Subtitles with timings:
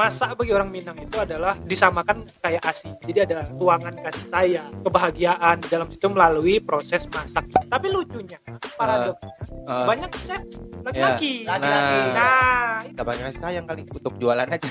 [0.00, 2.88] masak bagi orang Minang itu adalah disamakan kayak ASI.
[3.04, 7.44] Jadi ada tuangan kasih sayang, kebahagiaan di dalam situ melalui proses masak.
[7.68, 8.40] Tapi lucunya,
[8.80, 9.40] paradoksnya,
[9.70, 10.42] Eh, banyak chef
[10.82, 11.32] laki-laki.
[11.44, 11.52] Nah.
[11.56, 11.98] Laki-laki.
[12.12, 14.68] Nah, Gak banyak sayang kali untuk jualan aja.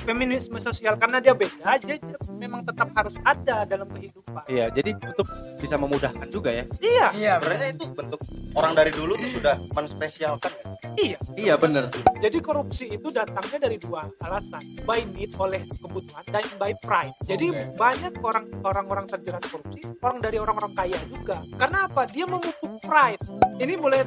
[0.00, 1.96] feminisme sosial karena dia beda, dia
[2.32, 4.42] memang tetap harus ada dalam kehidupan.
[4.48, 5.28] iya, jadi untuk
[5.60, 6.64] bisa memudahkan juga ya.
[6.80, 8.20] Iya, Iya, Sebenarnya itu bentuk
[8.56, 10.64] orang dari dulu tuh sudah menspesialkan ya.
[10.98, 11.18] iya.
[11.36, 11.88] Iya bener.
[12.18, 17.14] Jadi korupsi itu datangnya dari dua alasan, by need oleh kebutuhan dan by pride.
[17.24, 17.62] Jadi Oke.
[17.78, 21.44] banyak orang orang-orang terjerat korupsi, orang dari orang-orang kaya juga.
[21.56, 22.04] Karena apa?
[22.10, 23.22] Dia memupuk pride.
[23.60, 24.00] Ini boleh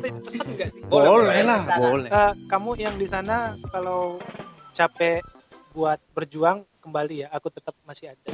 [0.44, 0.82] pesen nggak sih?
[0.84, 1.44] Boleh, Boleh, boleh.
[1.48, 1.80] lah, Sana.
[1.80, 2.10] boleh.
[2.12, 3.38] Eh, kamu yang di sana
[3.72, 4.20] kalau
[4.76, 5.24] capek
[5.72, 8.30] buat berjuang kembali ya, aku tetap masih ada.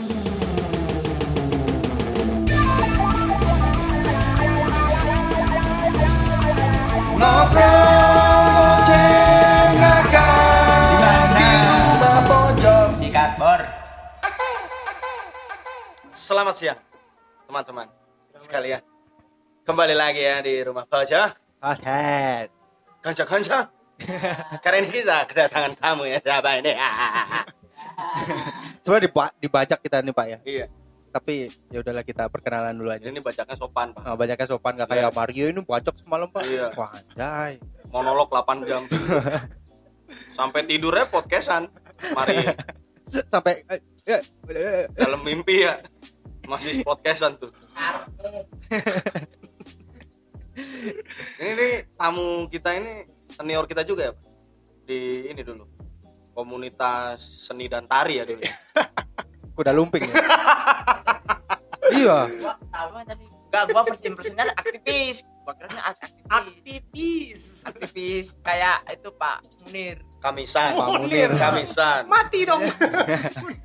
[12.99, 13.61] Sikat bor.
[16.11, 16.79] Selamat siang,
[17.47, 17.87] teman-teman
[18.37, 18.83] sekalian.
[19.63, 22.47] Kembali lagi ya di rumah Baja, Aset.
[22.99, 23.71] kanca-kanca.
[24.63, 26.71] Karena ini kita kedatangan tamu ya, siapa ini?
[28.79, 30.37] Coba diba- dibajak kita nih Pak ya.
[30.43, 30.65] iya,
[31.09, 33.03] Tapi ya udahlah kita perkenalan dulu aja.
[33.03, 34.01] ini bacakan sopan, Pak.
[34.03, 36.43] Nah, banyaknya sopan gak kayak Mario ini bacok semalam Pak.
[36.43, 36.67] Iya.
[36.75, 37.53] Wah, anjay.
[37.89, 38.83] Monolog 8 jam.
[40.37, 41.67] Sampai tidurnya podcastan.
[42.15, 42.39] Mari
[43.33, 45.75] Sampai eh, eh, eh, dalam mimpi ya.
[46.47, 47.51] Masih podcastan tuh.
[51.39, 54.25] Ini nih tamu kita ini senior kita juga ya, Pak?
[54.85, 55.65] Di ini dulu.
[56.33, 58.41] Komunitas seni dan tari ya dulu.
[59.59, 60.15] kuda lumping ya.
[61.99, 62.17] iya.
[62.71, 63.25] Kan tadi.
[63.49, 65.25] Enggak, gua first impressionnya aktivis.
[65.43, 66.23] Gua kira aktivis.
[66.29, 67.41] Aktivis.
[67.65, 69.97] Aktivis kayak itu Pak Munir.
[70.23, 70.79] Kamisan.
[70.79, 71.29] Pak Munir.
[71.35, 72.07] Kamisan.
[72.07, 72.63] Mati dong.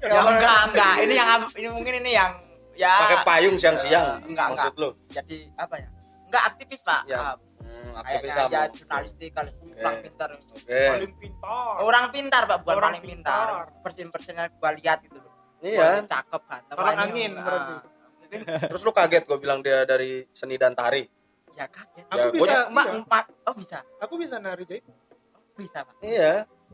[0.04, 0.94] Ya enggak, enggak.
[1.00, 2.32] Ini yang ini mungkin ini yang
[2.76, 4.20] ya Pakai payung siang-siang.
[4.28, 4.90] Enggak, Maksud lu?
[5.08, 5.88] jadi apa ya?
[6.34, 7.02] Enggak aktivis, Pak.
[7.06, 8.74] Ya, Hmm, aktivis Kayaknya ya sama.
[8.74, 9.78] jurnalistik kali Oke.
[9.78, 10.30] orang pintar.
[10.36, 10.80] Oke.
[10.84, 11.74] Paling pintar.
[11.80, 13.46] Orang pintar, Pak, bukan Orang paling pintar.
[13.46, 13.80] pintar.
[13.80, 15.32] First impressionnya gua lihat itu loh.
[15.60, 15.80] Iya.
[15.80, 16.62] Wah, cakep kan.
[16.72, 17.74] Orang angin, berarti.
[18.66, 21.06] Terus lu kaget gue bilang dia dari seni dan tari.
[21.52, 22.04] ya kaget.
[22.04, 22.94] Aku Ya, bisa, gua- Mbak iya.
[22.98, 23.24] empat.
[23.46, 23.78] Oh, bisa.
[23.96, 24.98] aku bisa nari jaipong.
[25.54, 25.94] Bisa, Pak.
[26.02, 26.32] Iya.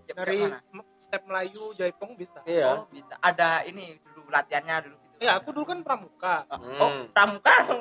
[0.09, 0.59] Ya, mana?
[0.73, 2.41] m- step Melayu jaipong bisa.
[2.43, 2.67] Iya.
[2.75, 3.15] Oh, bisa.
[3.21, 5.17] Ada ini dulu latihannya dulu gitu.
[5.21, 6.49] Ya, aku dulu kan pramuka.
[6.49, 6.81] Oh, Hmm.
[6.81, 7.81] oh, pramuka langsung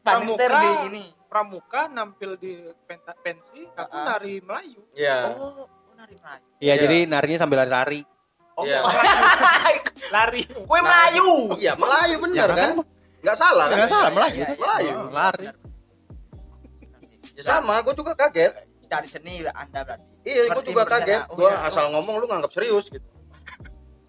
[0.00, 0.60] Pramuka.
[0.60, 1.04] di ini.
[1.30, 2.52] Pramuka nampil di
[2.84, 4.04] penta, pensi, aku Ah.
[4.16, 4.80] nari Melayu.
[4.92, 5.18] Iya.
[5.30, 6.46] Oh, oh nari Melayu.
[6.58, 6.82] Iya, Iya.
[6.82, 8.00] jadi narinya sambil lari-lari.
[8.58, 8.82] Oh, Iya.
[10.14, 10.42] Lari.
[10.42, 11.54] kue Melayu.
[11.54, 12.70] Iya, Melayu bener Ya, kan?
[13.22, 13.76] Enggak salah kan?
[13.78, 14.34] Enggak salah, Melayu.
[14.34, 14.56] Iya, iya.
[14.58, 14.90] Melayu.
[14.90, 15.44] Oh, lari.
[17.38, 18.52] Ya sama, gue juga kaget.
[18.90, 20.06] Dari seni Anda berarti.
[20.26, 21.22] Iya, gue juga kaget.
[21.30, 21.62] Oh, Gue iya.
[21.62, 23.06] asal ngomong lu nganggap serius gitu.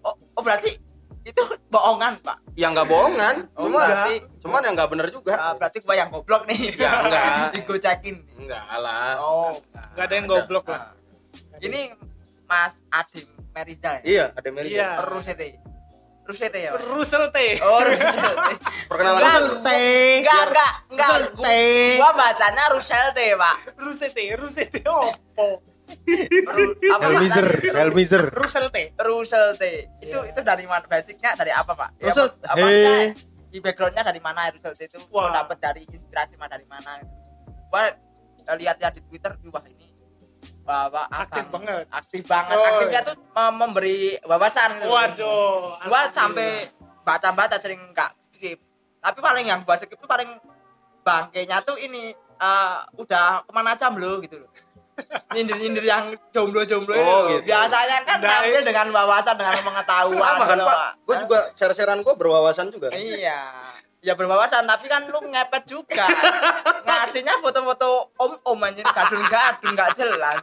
[0.02, 0.74] Oh, oh berarti
[1.22, 2.42] itu bohongan, Pak.
[2.58, 5.32] Ya nggak bohongan, Oh, cuma berarti cuman yang nggak bener juga.
[5.34, 6.74] ah, berarti gua yang goblok nih.
[6.74, 7.26] Ya, enggak.
[7.54, 8.16] Digocekin.
[8.36, 9.16] Enggak lah.
[9.18, 9.54] Oh,
[9.94, 10.90] Gak ada yang goblok lah.
[11.48, 11.94] Nah, Ini
[12.44, 14.02] Mas Adim Merizal ya?
[14.02, 14.68] Iya, ada Mary.
[14.68, 14.98] Iya.
[15.00, 15.62] Rusete.
[16.22, 16.70] Rusete ya?
[16.70, 16.80] Pak?
[16.86, 17.58] Rusel teh.
[17.60, 18.18] Oh, Rusete.
[18.90, 19.54] Perkenalan Enggak, dulu.
[19.58, 21.08] Enggak, enggak, enggak.
[21.32, 21.50] Gua,
[21.98, 23.56] gua bacanya Rusete, Pak.
[23.76, 25.48] Rusete, Rusete opo.
[25.92, 27.46] Ru- apa, Pak, Helmizer?
[27.70, 28.22] Helmizer.
[28.32, 28.96] Rusel teh.
[28.96, 29.64] Rusel T.
[30.00, 30.30] Itu Iya.
[30.32, 31.90] itu dari mana basicnya dari apa, Pak?
[31.98, 32.88] Ya, Rusel apa- T.
[33.52, 34.96] di backgroundnya dari mana itu?
[35.12, 35.28] Wah.
[35.28, 35.44] Wah.
[35.44, 37.04] dapat dari inspirasi mana dari mana?
[37.68, 39.92] Gua eh, lihat-lihat di Twitter, wah ini
[40.62, 41.86] bahwa Aktif banget.
[41.90, 42.56] aktif banget.
[42.56, 44.88] Oh, Aktifnya tuh mem- memberi wawasan gitu.
[44.88, 45.76] Waduh.
[45.84, 46.70] Gua sampai
[47.04, 48.58] baca-baca sering nggak skip.
[49.02, 50.38] Tapi paling yang gua skip tuh paling
[51.04, 54.50] bangkainya tuh ini eh, udah ke mana aja belum gitu loh.
[55.32, 57.48] Nyindir-nyindir yang jomblo-jomblo Oh, gitu.
[57.48, 60.20] Biasanya kan Nah, tampil dengan wawasan dengan pengetahuan.
[60.20, 60.90] Sama kan gitu Pak?
[61.08, 62.92] Gue juga share-sharean gue berwawasan juga.
[62.92, 63.40] Iya.
[64.02, 66.04] Ya berwawasan tapi kan lu ngepet juga.
[66.86, 70.42] Ngasihnya foto-foto om-om anjir gadun-gadun nggak jelas.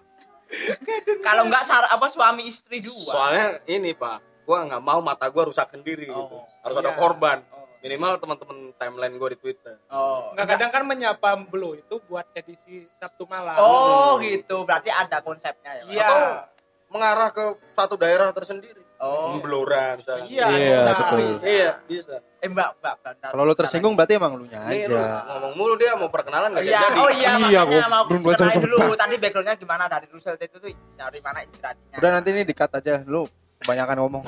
[1.22, 3.12] Kalau nggak sar apa suami istri dua.
[3.14, 6.18] Soalnya ini Pak, gue nggak mau mata gue rusak sendiri gitu.
[6.18, 6.98] Oh, Harus ada iya.
[6.98, 7.38] korban.
[7.54, 7.59] Oh.
[7.80, 9.76] Minimal teman-teman timeline gue di Twitter.
[9.88, 10.36] Oh.
[10.36, 13.56] Nggak kadang kan menyapa Blue itu buat edisi Sabtu malam.
[13.56, 15.84] Oh gitu, berarti ada konsepnya ya.
[15.88, 16.04] Iya.
[16.04, 16.20] Atau
[16.90, 18.84] mengarah ke satu daerah tersendiri.
[19.00, 19.40] Oh.
[19.40, 20.28] Blora misalnya.
[20.28, 20.92] Iya, Iya, bisa.
[20.92, 21.20] betul.
[21.40, 22.16] Iya, bisa.
[22.40, 23.30] Eh mbak, mbak, bentar.
[23.32, 25.24] Kalau lu tersinggung berarti emang lu nya lu aja.
[25.30, 27.00] ngomong mulu dia mau perkenalan Oh gak iya, jadi.
[27.00, 28.92] oh iya, Iya, makanya mau belum baca kenalin dulu.
[28.94, 31.96] Tadi backgroundnya gimana dari Rusel itu tuh dari mana inspirasinya?
[31.96, 33.24] Udah nanti ini dikat aja lu
[33.64, 34.24] kebanyakan ngomong.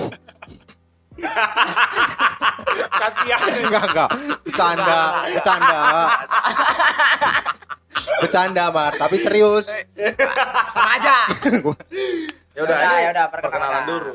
[2.83, 4.10] kasihan Enggak, enggak.
[4.42, 5.80] Bercanda, bercanda.
[8.19, 9.66] Bercanda, Mar, tapi serius.
[10.69, 11.16] sama aja
[12.51, 14.12] Ya udah, ini yaudah, perkenalan dulu.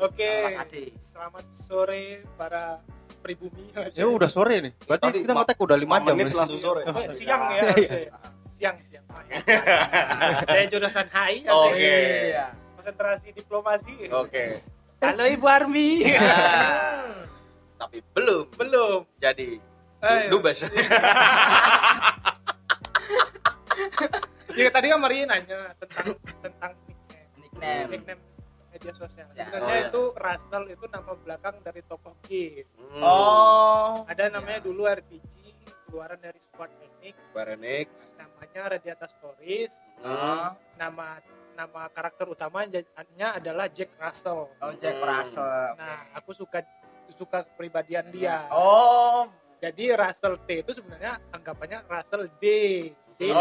[0.00, 0.90] Oke Mas Adi.
[1.06, 2.82] selamat sore para
[3.18, 4.72] pribumi Ya udah sore nih.
[4.80, 6.14] Berarti Tadi kita ngetek udah 5 jam.
[6.16, 6.82] menit langsung sore.
[6.84, 8.16] Oh, siang ya Iya, harusnya ya.
[8.52, 9.38] siang siang ya.
[10.44, 11.54] saya jurusan HI asik.
[11.54, 11.98] Oke.
[12.28, 12.46] Iya.
[12.74, 14.44] konsentrasi diplomasi Oke.
[14.98, 16.02] halo ibu Armi
[17.78, 18.44] Tapi belum.
[18.54, 19.00] Belum.
[19.16, 19.58] Jadi
[19.98, 20.62] Eh, dubes.
[24.54, 26.06] ya tadi kan Maria nanya tentang
[26.40, 27.28] tentang nickname.
[27.36, 28.22] nickname nickname
[28.68, 29.26] media sosial.
[29.28, 29.42] Ya.
[29.44, 29.88] sebenarnya Oh, ya.
[29.88, 33.02] itu Russell itu nama belakang dari tokoh game Hmm.
[33.02, 33.90] oh.
[34.06, 35.26] Ada namanya dulu RPG
[35.84, 37.14] keluaran dari Squad Enix.
[37.26, 37.88] Square Enix.
[38.14, 39.72] namanya Radiata Stories.
[40.00, 41.18] Oh, nama
[41.52, 42.86] nama karakter utamanya
[43.32, 44.46] adalah Jack Russell.
[44.54, 45.74] Oh Jack Russell.
[45.74, 46.62] Nah aku suka
[47.10, 49.28] suka kepribadian dia oh
[49.58, 52.44] jadi Russell T itu sebenarnya anggapannya Russell D
[53.14, 53.38] D oh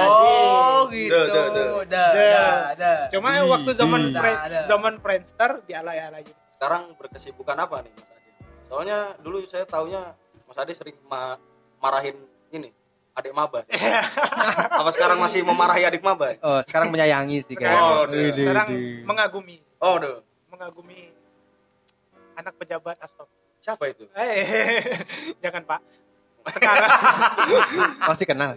[0.86, 0.90] AD.
[0.90, 1.72] gitu Duh, duh, duh.
[1.86, 2.32] dah Duh.
[2.34, 4.18] dah dah cuma Di, waktu zaman di.
[4.18, 4.60] Ada.
[4.66, 8.32] zaman Friendster dialay-alayin Sekarang berkesibukan apa nih Mas Ade?
[8.66, 11.38] Soalnya dulu saya taunya Mas Ade sering ma-
[11.78, 12.18] marahin
[12.50, 12.74] ini
[13.14, 13.62] adik maba.
[14.74, 16.34] apa sekarang masih memarahi adik maba?
[16.40, 18.18] Oh, sekarang menyayangi sih sekarang, Oh, kayaknya.
[18.28, 18.68] Widih, sekarang
[19.04, 20.22] mengagumi Oh, duh.
[20.48, 21.14] mengagumi
[22.34, 24.06] anak pejabat Astop Siapa itu?
[24.14, 24.82] eh
[25.44, 25.82] jangan pak
[26.48, 26.88] sekarang
[28.10, 28.52] Masih kenal.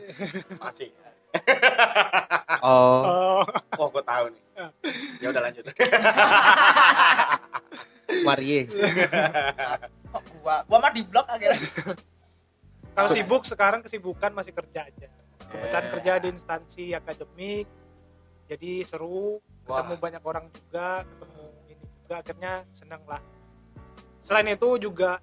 [0.57, 0.89] Masih.
[2.61, 3.43] Oh, oh,
[3.79, 4.43] Oh, gue tahu nih.
[5.19, 5.65] Ya udah lanjut.
[8.21, 8.67] Marie.
[10.11, 11.63] kok gua gua mah di blok akhirnya
[12.91, 15.09] kalau sibuk sekarang kesibukan masih kerja aja
[15.41, 15.91] kebetulan Eh.
[15.95, 17.71] kerja di instansi akademik
[18.45, 20.01] jadi seru ketemu Wah.
[20.03, 23.23] banyak orang juga ketemu ini juga akhirnya senang lah
[24.31, 25.19] selain itu juga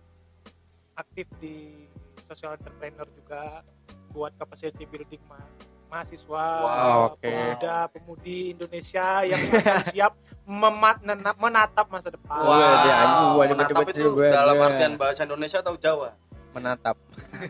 [0.92, 1.88] aktif di
[2.28, 3.64] social entrepreneur juga
[4.12, 5.40] buat capacity building ma
[5.88, 7.24] mahasiswa Wow, oke.
[7.24, 9.40] pemuda pemudi Indonesia yang
[9.88, 10.12] siap
[10.44, 11.00] memat-
[11.40, 16.12] menatap masa depan anjing, gua menatap itu juga, dalam artian bahasa Indonesia atau Jawa?
[16.52, 17.00] Menatap.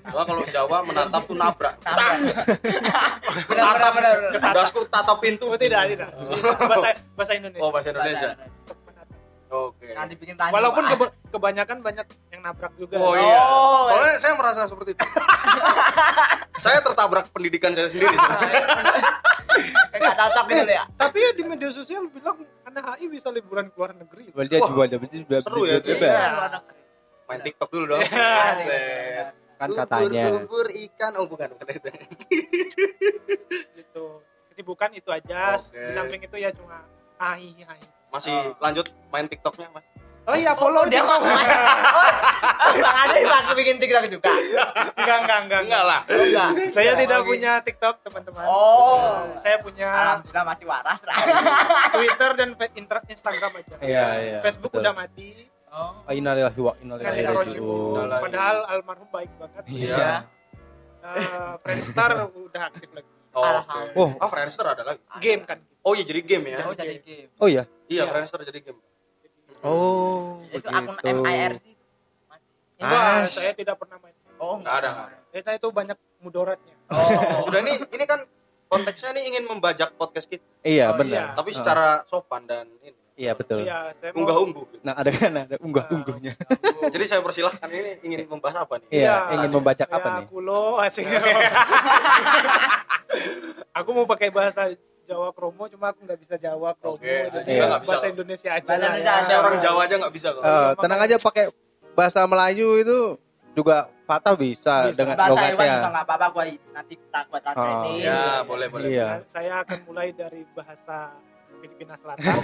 [0.05, 1.75] Soalnya kalau Jawa menatap tuh nabrak.
[4.53, 5.47] Dasku tatap pintu.
[5.47, 6.09] Oh, tidak tidak
[6.59, 8.29] bahasa bahasa Indonesia Oh, bahasa Indonesia.
[9.47, 9.95] Oke.
[9.95, 13.39] Nah, dibikin tanya walaupun kebe- kebanyakan banyak yang nabrak juga Oh iya.
[13.39, 15.03] Oh, Soalnya saya merasa seperti itu.
[16.65, 18.11] saya tertabrak pendidikan saya sendiri.
[19.89, 23.73] kayak gak cocok gitu ya tapi ya di media sosial bilang anak HI bisa liburan
[23.73, 24.97] ke luar negeri Well, dia Wah, juga ada
[25.41, 26.59] seru ya, Iya, negeri.
[27.27, 28.01] Main TikTok dulu dong.
[28.05, 28.39] Iya.
[28.55, 29.27] Set.
[29.57, 30.23] Kan katanya.
[30.37, 31.11] Bubur ikan.
[31.17, 31.89] Oh bukan, bukan itu.
[33.73, 34.05] gitu
[34.57, 36.81] kesibukan itu aja di samping itu ya cuma
[37.21, 38.55] HI HI Masih Oh.
[38.59, 39.85] lanjut main TikToknya, Mas?
[40.27, 41.31] oh iya follow dia mau oh,
[42.75, 44.27] bang ada yang aku bikin tiktok juga
[44.93, 46.01] enggak enggak enggak Enggak lah.
[46.03, 47.29] oh, enggak saya Oh, tidak gitu.
[47.31, 48.99] punya TikTok teman-teman Oh.
[49.23, 51.15] Eh, saya punya alhamdulillah masih waras lah
[51.95, 52.49] Twitter dan
[53.07, 54.39] Instagram aja Iya, iya.
[54.43, 54.83] Facebook betul.
[54.83, 57.95] udah mati oh Oh, innalillahi wa inna ilaihi raji'un.
[58.19, 60.27] Padahal almarhum baik banget iya
[61.07, 63.07] Eh, Friendster udah aktif lagi
[63.37, 63.45] Oh.
[63.45, 63.93] Alhamdulillah.
[63.95, 65.01] Oh, Oh, Friendster ada lagi.
[65.19, 66.57] game kan Oh iya jadi game ya.
[66.61, 67.63] oh jadi game oh ya.
[67.85, 68.03] Iya, Iya.
[68.07, 68.79] Friendster jadi game.
[69.59, 71.17] Oh, itu akun begitu.
[71.19, 71.65] MIRC
[72.27, 73.25] masih enggak Ah.
[73.27, 74.89] saya tidak pernah main oh Enggak ada.
[75.03, 75.17] ada.
[75.31, 78.21] karena itu banyak mudaratnya oh Sudah ini ini kan
[78.67, 81.33] konteksnya nih ingin membajak podcast kita, Iya, Oh, benar.
[81.33, 83.65] tapi Oh, secara sopan dan ini Iya, betul.
[83.65, 84.65] iya saya mau unggah-ungguh.
[84.85, 86.37] Nah, ada kan ada unggah-ungguhnya.
[86.93, 89.01] Jadi saya persilahkan ini ingin membahas apa nih?
[89.01, 90.25] Iya, ingin membaca ya, apa nih?
[90.29, 91.09] Kulo asing.
[93.77, 94.69] aku mau pakai bahasa
[95.07, 96.99] Jawa promo cuma aku nggak bisa Jawa promo.
[96.99, 98.07] Oke, juga nggak bisa bahasa.
[98.11, 98.67] Indonesia aja.
[98.67, 99.17] Bahasa lah Indonesia ya.
[99.17, 99.25] aja.
[99.25, 100.41] Saya orang Jawa aja nggak bisa kok.
[100.43, 101.45] Eh, tenang aja pakai
[101.97, 102.99] bahasa Melayu itu
[103.57, 105.03] juga Fatah bisa, Bisa.
[105.03, 105.89] dengan bahasa hewan juga logatnya.
[105.91, 108.87] nggak apa-apa gua nanti kita gua translatein Ya, boleh boleh.
[108.87, 109.07] Iya.
[109.09, 111.11] Nah, saya akan mulai dari bahasa
[111.57, 112.23] Filipina Selatan.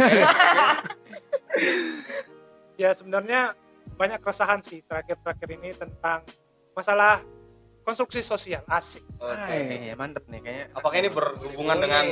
[2.81, 3.53] ya sebenarnya
[3.93, 6.25] banyak keresahan sih terakhir-terakhir ini tentang
[6.73, 7.21] masalah
[7.83, 9.03] konstruksi sosial asik.
[9.19, 9.53] Oke.
[9.53, 10.65] Eh, mantep nih kayaknya.
[10.73, 12.03] Apakah ini berhubungan dengan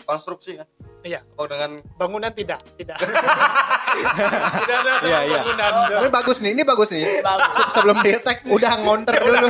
[0.00, 0.66] konstruksi kan?
[1.00, 1.20] Iya.
[1.34, 2.96] Atau dengan Bangunan tidak, tidak.
[4.60, 5.40] tidak ada sama Iya, iya.
[5.42, 5.72] bangunan.
[5.98, 7.04] Ini bagus nih, ini bagus nih.
[7.20, 7.52] Bagus.
[7.52, 9.46] Se- Sebelum di tag udah ngonter dulu.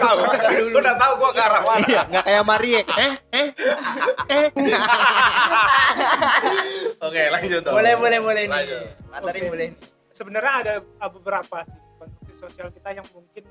[0.71, 1.87] Lu udah tahu gua ke arah mana?
[1.87, 2.81] Iya, nggak kayak Marie.
[2.87, 3.49] Eh, eh,
[4.33, 4.47] eh.
[7.51, 7.75] Lanjut dong.
[7.75, 8.83] boleh boleh boleh nih Lanjut.
[9.11, 9.49] materi Oke.
[9.49, 9.67] boleh
[10.11, 10.73] sebenarnya ada
[11.09, 13.43] beberapa sih konstruksi sosial kita yang mungkin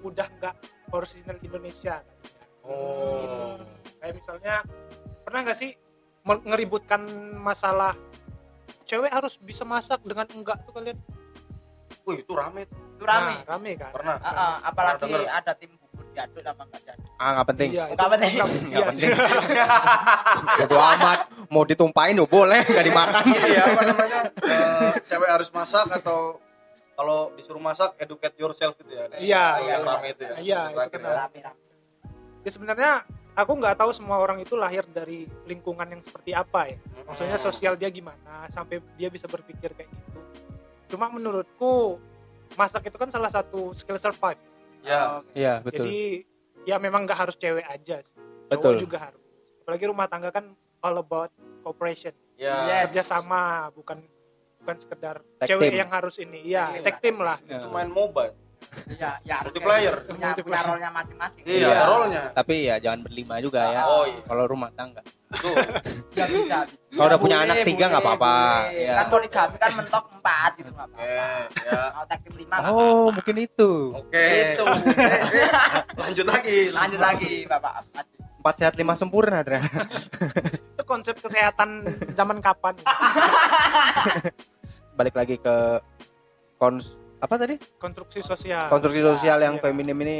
[0.00, 0.54] udah nggak
[0.90, 2.04] original Indonesia
[2.60, 3.24] Oh.
[3.24, 3.44] gitu.
[3.96, 4.54] kayak misalnya
[5.24, 5.72] pernah nggak sih
[6.22, 7.00] ngeributkan
[7.34, 7.96] masalah
[8.84, 11.00] cewek harus bisa masak dengan enggak tuh kalian
[12.04, 12.64] Wih, itu rame.
[12.64, 12.76] tuh.
[12.92, 15.72] itu rame Nah, rame kan pernah Ah, ah, apalagi Pernah ada tim
[16.18, 17.68] diaduk sama nggak diaduk Ah nggak penting.
[17.70, 18.32] iya Nggak penting.
[18.32, 19.10] nggak- Nggak iya penting.
[19.10, 20.58] sih.
[20.60, 21.18] Bodo amat.
[21.48, 23.22] Mau ditumpahin ya boleh, nggak dimakan.
[23.24, 26.38] ini ya apa namanya eh, cewek harus masak atau
[26.92, 29.88] kalau disuruh masak educate yourself gitu ya Iya, yang iya.
[29.88, 31.08] rame itu ya Iya, itu kenal.
[31.08, 31.18] ya.
[31.20, 31.62] rame rame
[32.38, 32.90] ya sebenarnya
[33.32, 37.74] aku nggak tahu semua orang itu lahir dari lingkungan yang seperti apa ya maksudnya sosial
[37.74, 40.18] dia gimana sampai dia bisa berpikir kayak gitu
[40.88, 41.98] cuma menurutku
[42.54, 44.38] masak itu kan salah satu skill survive
[44.80, 45.84] ya Iya betul.
[45.84, 45.98] jadi
[46.64, 48.14] ya memang nggak harus cewek aja sih
[48.48, 48.74] cowok Betul.
[48.80, 49.22] juga harus
[49.60, 51.30] apalagi rumah tangga kan all about
[51.60, 52.90] cooperation ya Yes.
[52.90, 54.04] kerjasama bukan
[54.58, 55.80] bukan sekedar Tag cewek team.
[55.80, 56.82] yang harus ini ya Iya.
[56.82, 58.32] tag team lah itu main mobile
[58.88, 59.94] iya ya Multiplayer.
[59.96, 60.10] gitu.
[60.10, 61.68] punya punya role-nya masing-masing iya Iya.
[61.72, 63.82] ada role-nya Tapi ya jangan berlima juga ya.
[63.84, 65.02] oh iya Kalau rumah tangga.
[65.30, 65.54] tuh
[66.18, 68.34] ya bisa Kalau udah punya Boleh, anak tiga nggak apa-apa.
[68.70, 68.94] Ya.
[68.94, 73.06] kan poligami kan mentok empat gitu nggak oke apa-apa ya mau tag tim lima Oh
[73.10, 73.70] mungkin itu.
[73.92, 74.64] oke itu
[76.00, 77.72] lanjut lagi lanjut lagi bapak
[78.38, 79.82] Empat sehat lima sempurna ternyata.
[80.72, 81.82] itu konsep kesehatan
[82.14, 82.78] zaman kapan?
[84.94, 85.82] Balik lagi ke
[86.56, 87.54] kons apa tadi?
[87.76, 89.62] konstruksi sosial Konstruksi sosial yang Iya.
[89.64, 90.16] feminim ini.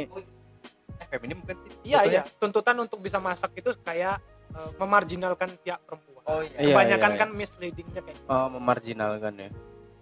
[0.99, 1.71] Eh, feminim bukan sih?
[1.85, 2.23] iya iya ya?
[2.35, 7.17] tuntutan untuk bisa masak itu kayak eh, memarginalkan pihak perempuan oh iya Iya, kebanyakan iya,
[7.17, 8.27] kan misleadingnya kayak gitu.
[8.27, 9.49] Oh, memarginalkan ya.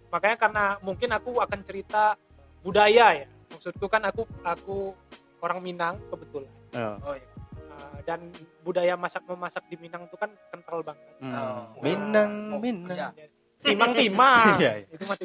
[0.07, 2.15] makanya karena mungkin aku akan cerita
[2.59, 4.95] budaya ya maksudku kan aku aku
[5.39, 6.97] orang Minang kebetulan Oh.
[7.03, 7.29] oh iya
[7.69, 8.19] Eh, dan
[8.59, 11.29] budaya masak memasak di Minang itu kan kental banget Hmm.
[11.31, 11.61] Oh.
[11.77, 12.97] Minang, Oh, Minang.
[13.13, 13.13] iya.
[13.59, 14.87] timang timang Iya, iya.
[14.87, 15.17] itu timang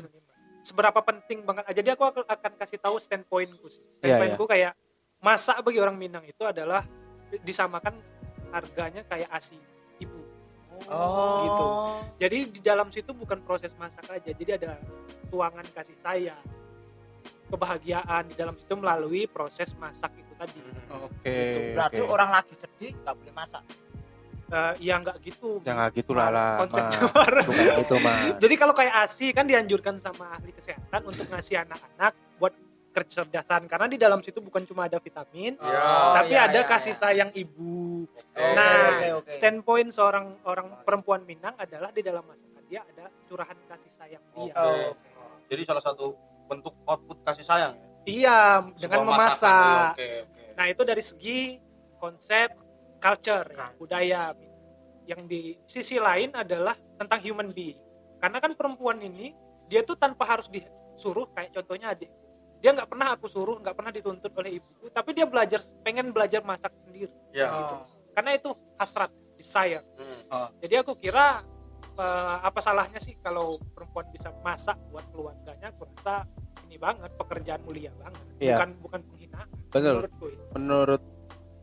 [0.62, 4.72] seberapa penting banget jadi aku akan kasih tahu standpointku sih Iya, standpointku kayak
[5.18, 6.86] masak bagi orang Minang itu adalah
[7.42, 7.98] disamakan
[8.54, 9.58] harganya kayak asi
[9.98, 10.22] ibu
[10.88, 11.66] oh Gitu.
[12.22, 14.78] jadi di dalam situ bukan proses masak aja jadi ada
[15.30, 16.42] tuangan kasih sayang
[17.52, 21.28] kebahagiaan di dalam situ melalui proses masak itu tadi Oke.
[21.28, 21.58] Gitu.
[21.76, 22.10] berarti oke.
[22.10, 23.64] orang lagi sedih nggak boleh masak
[24.52, 26.60] Eh, ya nggak gitu Ya nggak gitu lah lah.
[26.60, 27.08] konsepnya.
[27.08, 27.94] Bukan gitu
[28.44, 32.52] jadi kalau kayak asi kan dianjurkan sama ahli kesehatan untuk ngasih anak-anak buat
[32.92, 35.80] kecerdasan karena di dalam situ bukan cuma ada vitamin Ya.
[35.80, 37.00] Oh, tapi iya, ada iya, kasih iya.
[37.00, 38.52] sayang ibu Oke.
[38.52, 39.30] nah oke, oke.
[39.32, 44.52] standpoint seorang orang perempuan Minang adalah di dalam masakan dia ada curahan kasih sayang dia
[44.52, 44.92] Oke.
[45.48, 46.12] jadi salah satu
[46.44, 47.84] bentuk output kasih sayang ya?
[48.04, 48.38] iya
[48.76, 49.92] dengan memasak masakan.
[49.96, 51.40] oke oke Nah itu dari segi
[51.96, 52.52] konsep
[53.02, 53.76] culture, ya, Culture.
[53.76, 54.22] budaya.
[55.02, 57.74] Yang di sisi lain adalah tentang human being.
[58.22, 59.34] Karena kan perempuan ini
[59.66, 62.06] dia tuh tanpa harus disuruh kayak contohnya adik.
[62.62, 66.46] Dia nggak pernah aku suruh, nggak pernah dituntut oleh ibuku, tapi dia belajar pengen belajar
[66.46, 67.10] masak sendiri.
[67.34, 67.82] ya Oh.
[68.14, 69.82] Karena itu hasrat, desire.
[69.98, 70.54] Hmm.
[70.62, 71.42] Jadi aku kira
[71.92, 75.74] eh, apa salahnya sih kalau perempuan bisa masak buat keluarganya?
[75.74, 76.22] Aku rasa
[76.64, 78.54] ini banget pekerjaan mulia banget, Iya.
[78.54, 79.48] bukan bukan penghinaan.
[79.68, 79.82] Betul.
[79.82, 80.44] Menurutku itu.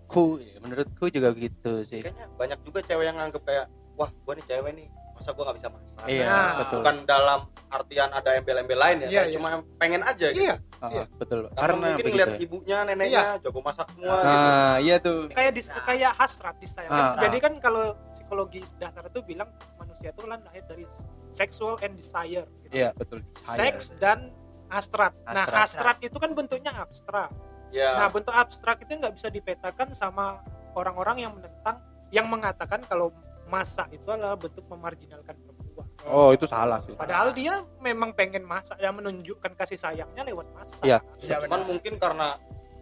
[0.09, 2.01] Menurutku, ya, menurutku juga gitu sih.
[2.01, 5.57] kayaknya banyak juga cewek yang nganggep kayak wah gua nih cewek nih masa gua nggak
[5.59, 6.77] bisa masak Iya Nah, betul.
[6.79, 7.39] bukan dalam
[7.69, 9.23] artian ada embel-embel lain ya Iya, iya.
[9.29, 9.47] cuma
[9.77, 11.03] pengen aja gitu Iya, Iya.
[11.13, 11.39] betul.
[11.45, 12.37] karena, Karena mungkin begitu ngeliat ya.
[12.39, 15.19] ibunya neneknya jago masak semua gitu Nah, iya tuh.
[15.29, 16.89] kayak dis, kayak hasrat disayang.
[16.89, 20.85] Ah, Jadi kan kalau psikologi dasar itu bilang manusia itu kan lahir dari
[21.29, 22.47] sexual and desire.
[22.63, 22.73] Gitu.
[22.73, 23.19] Iya betul.
[23.37, 24.31] Seks dan
[24.65, 25.13] hasrat.
[25.25, 27.27] Nah, hasrat itu kan bentuknya abstrak.
[27.69, 30.41] Ya Nah, bentuk abstrak itu nggak bisa dipetakan sama
[30.73, 31.77] orang-orang yang menentang,
[32.09, 33.09] yang mengatakan kalau
[33.45, 35.87] masak itu adalah bentuk memarginalkan perempuan.
[36.05, 36.93] Oh itu salah sih.
[36.93, 40.85] Padahal dia memang pengen masak dan menunjukkan kasih sayangnya lewat masak.
[40.85, 40.99] Iya.
[41.19, 41.69] Iya, cuman benar.
[41.73, 42.27] mungkin karena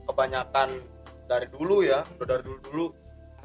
[0.03, 0.69] kebanyakan
[1.27, 2.87] dari dulu ya udah dari dulu dulu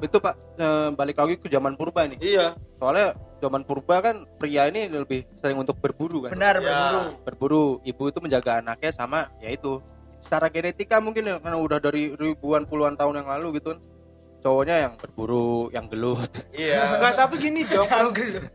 [0.01, 2.19] Itu pak eh, balik lagi ke zaman purba nih.
[2.19, 6.35] iya Soalnya zaman purba kan pria ini lebih sering untuk berburu kan.
[6.35, 6.67] benar Ya.
[6.67, 9.79] berburu Berburu, ibu itu menjaga anaknya sama ya itu.
[10.23, 13.79] Secara genetika mungkin ya karena udah dari ribuan puluhan tahun yang lalu gitu kan.
[14.39, 16.27] Cowoknya yang berburu, yang gelut.
[16.51, 17.87] iya Enggak, tapi gini Jong,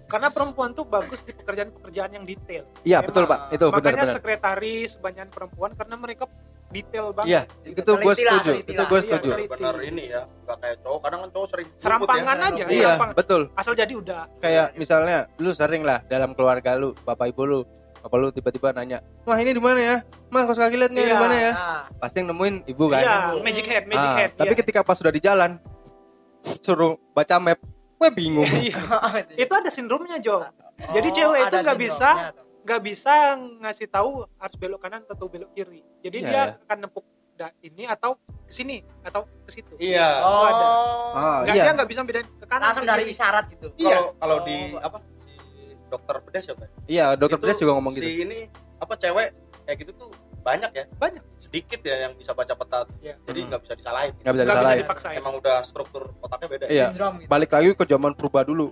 [0.05, 2.69] karena perempuan tuh bagus di pekerjaan-pekerjaan yang detail.
[2.83, 3.09] Iya Memang.
[3.09, 4.13] betul pak, itu Makanya benar-benar.
[4.13, 6.25] sekretaris banyak perempuan karena mereka
[6.69, 7.29] detail banget.
[7.31, 8.51] Iya, Gitu, itu gue setuju.
[8.53, 9.29] teliti Itu gue Iya, setuju.
[9.31, 9.49] teliti.
[9.51, 12.45] benar ini ya nggak kayak cowok kadang kan cowok sering Serampangan ya.
[12.45, 13.15] aja, Iya, serampangan.
[13.17, 13.43] betul.
[13.57, 14.23] Asal jadi udah.
[14.39, 17.61] Kayak misalnya lu sering lah dalam keluarga lu, bapak ibu lu,
[17.99, 19.97] bapak lu tiba-tiba nanya, wah ini di mana ya?
[20.29, 21.19] Mas kos kaki lihat nih di Iya.
[21.19, 21.53] mana ya?
[21.53, 23.01] nah Pasti yang nemuin ibu kan.
[23.01, 24.31] Iya, magic head, magic Ah, head.
[24.35, 24.59] Tapi iya.
[24.59, 25.59] ketika pas sudah di jalan,
[26.61, 27.59] suruh baca map,
[27.97, 28.47] gue bingung.
[28.47, 28.79] Iya.
[29.43, 30.47] itu ada sindromnya Jo.
[30.89, 32.11] Jadi Oh, cewek itu nggak bisa
[32.61, 33.13] nggak bisa
[33.59, 35.83] ngasih tahu harus belok kanan atau belok kiri.
[35.99, 36.45] Jadi Iya, dia ya.
[36.61, 38.15] akan nempuk da- ini atau
[38.45, 39.75] ke sini atau ke situ.
[39.79, 40.67] iya oh ada.
[41.13, 41.65] Ah, Nggak iya.
[41.65, 43.89] dia nggak bisa bedain ke kanan langsung dari isyarat gitu Iya.
[43.89, 44.45] kalau kalau Oh.
[44.45, 44.99] di apa
[45.89, 46.71] dokter bedah siapa ya?
[46.87, 48.25] Iya, dokter Bedes juga ngomong si gitu.
[48.25, 48.39] ini
[48.77, 49.29] apa cewek
[49.65, 53.15] kayak gitu tuh banyak ya banyak sedikit ya yang bisa baca peta Iya.
[53.23, 53.49] jadi Hmm.
[53.49, 56.87] nggak bisa disalahin nggak bisa nggak bisa disalahin dipaksain emang udah struktur otaknya beda Iya.
[56.89, 57.29] Sindrom gitu.
[57.29, 58.69] balik lagi ke zaman purba dulu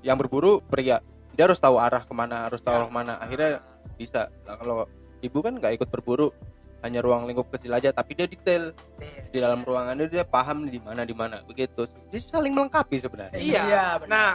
[0.00, 2.86] yang berburu pria dia harus tahu arah ke mana harus tahu Ya.
[2.86, 3.50] ke mana akhirnya
[3.94, 4.86] bisa nah, kalau
[5.18, 6.30] ibu kan nggak ikut berburu
[6.78, 9.22] hanya ruang lingkup kecil aja tapi dia detail Iya.
[9.28, 13.62] di dalam ruangannya dia paham di mana di mana begitu dia saling melengkapi sebenarnya Iya.
[13.98, 14.06] benar.
[14.06, 14.30] nah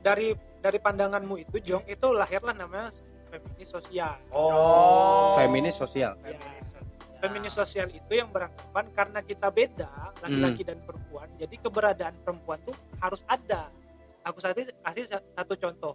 [0.00, 2.90] dari dari pandanganmu itu Jong itu lahirlah namanya
[3.28, 4.16] feminis sosial.
[4.30, 5.36] Oh.
[5.36, 6.16] feminis sosial.
[6.18, 6.84] Feminis sosial.
[7.18, 9.90] feminis sosial itu yang beranggapan karena kita beda
[10.22, 13.74] laki-laki dan perempuan jadi keberadaan perempuan tuh harus ada.
[14.22, 15.94] Aku saat ini kasih sa- satu contoh.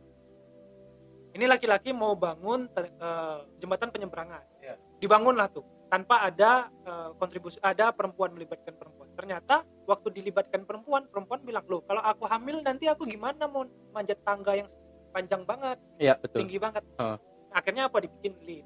[1.32, 4.44] Ini laki-laki mau bangun eh, jembatan penyeberangan.
[4.60, 4.76] Iya.
[5.00, 11.46] dibangunlah tuh tanpa ada eh, kontribusi ada perempuan melibatkan perempuan ternyata waktu dilibatkan perempuan perempuan
[11.46, 13.62] bilang loh kalau aku hamil nanti aku gimana mau
[13.94, 14.66] manjat tangga yang
[15.14, 16.82] panjang banget iya betul tinggi banget.
[16.98, 17.18] Heeh.
[17.54, 18.66] Akhirnya apa dibikin lift,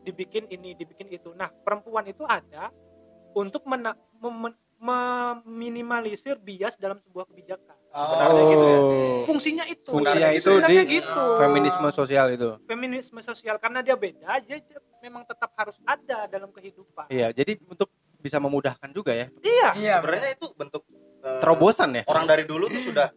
[0.00, 1.36] dibikin ini, dibikin itu.
[1.36, 2.72] Nah perempuan itu ada
[3.36, 4.56] untuk mena- mem-
[4.88, 7.76] meminimalisir bias dalam sebuah kebijakan.
[7.88, 8.78] Sebenarnya gitu ya.
[8.78, 9.20] Oh.
[9.24, 9.90] Fungsinya itu.
[9.90, 11.24] Fungsinya itu Sebenarnya di gitu.
[11.36, 16.50] feminisme sosial itu Feminisme sosial karena dia beda, dia, dia memang tetap harus ada dalam
[16.50, 17.06] kehidupan.
[17.08, 17.86] iya jadi untuk
[18.18, 19.68] bisa memudahkan juga ya Iya.
[19.74, 19.94] Iya.
[20.02, 20.82] sebenarnya itu bentuk
[21.22, 23.08] eh, terobosan ya orang dari dulu tuh sudah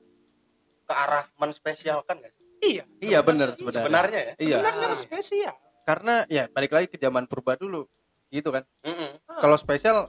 [0.81, 2.85] ke arah menspesialkan kan Iya.
[3.01, 4.95] iya benar sebenarnya sebenarnya ya iya Sebenarnya Ah.
[4.95, 5.53] spesial.
[5.81, 7.89] karena ya balik lagi ke zaman purba dulu
[8.29, 9.17] gitu kan Mm-mm.
[9.25, 9.41] Ah.
[9.41, 10.05] kalau spesial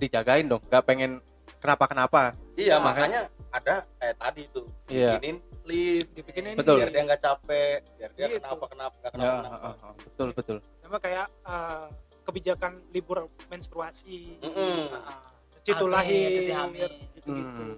[0.00, 1.20] dijagain dong nggak pengen
[1.60, 2.20] kenapa kenapa
[2.56, 5.18] iya Makanya- makanya ada kayak tadi tuh Iya.
[5.18, 6.76] bikinin lift dibikinin Betul.
[6.80, 8.36] biar dia nggak capek biar dia Gitu.
[8.40, 11.86] kenapa kenapa nggak ya kenapa kenapa ah, ah, betul betul sama kayak eh,
[12.20, 14.86] kebijakan libur menstruasi, Mm-mm.
[15.60, 16.90] cuti Hamil, lahir, cuti hamil.
[17.12, 17.64] gitu-gitu.
[17.64, 17.76] Hmm.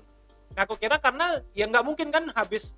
[0.52, 2.76] Nah, aku kira karena ya nggak mungkin kan habis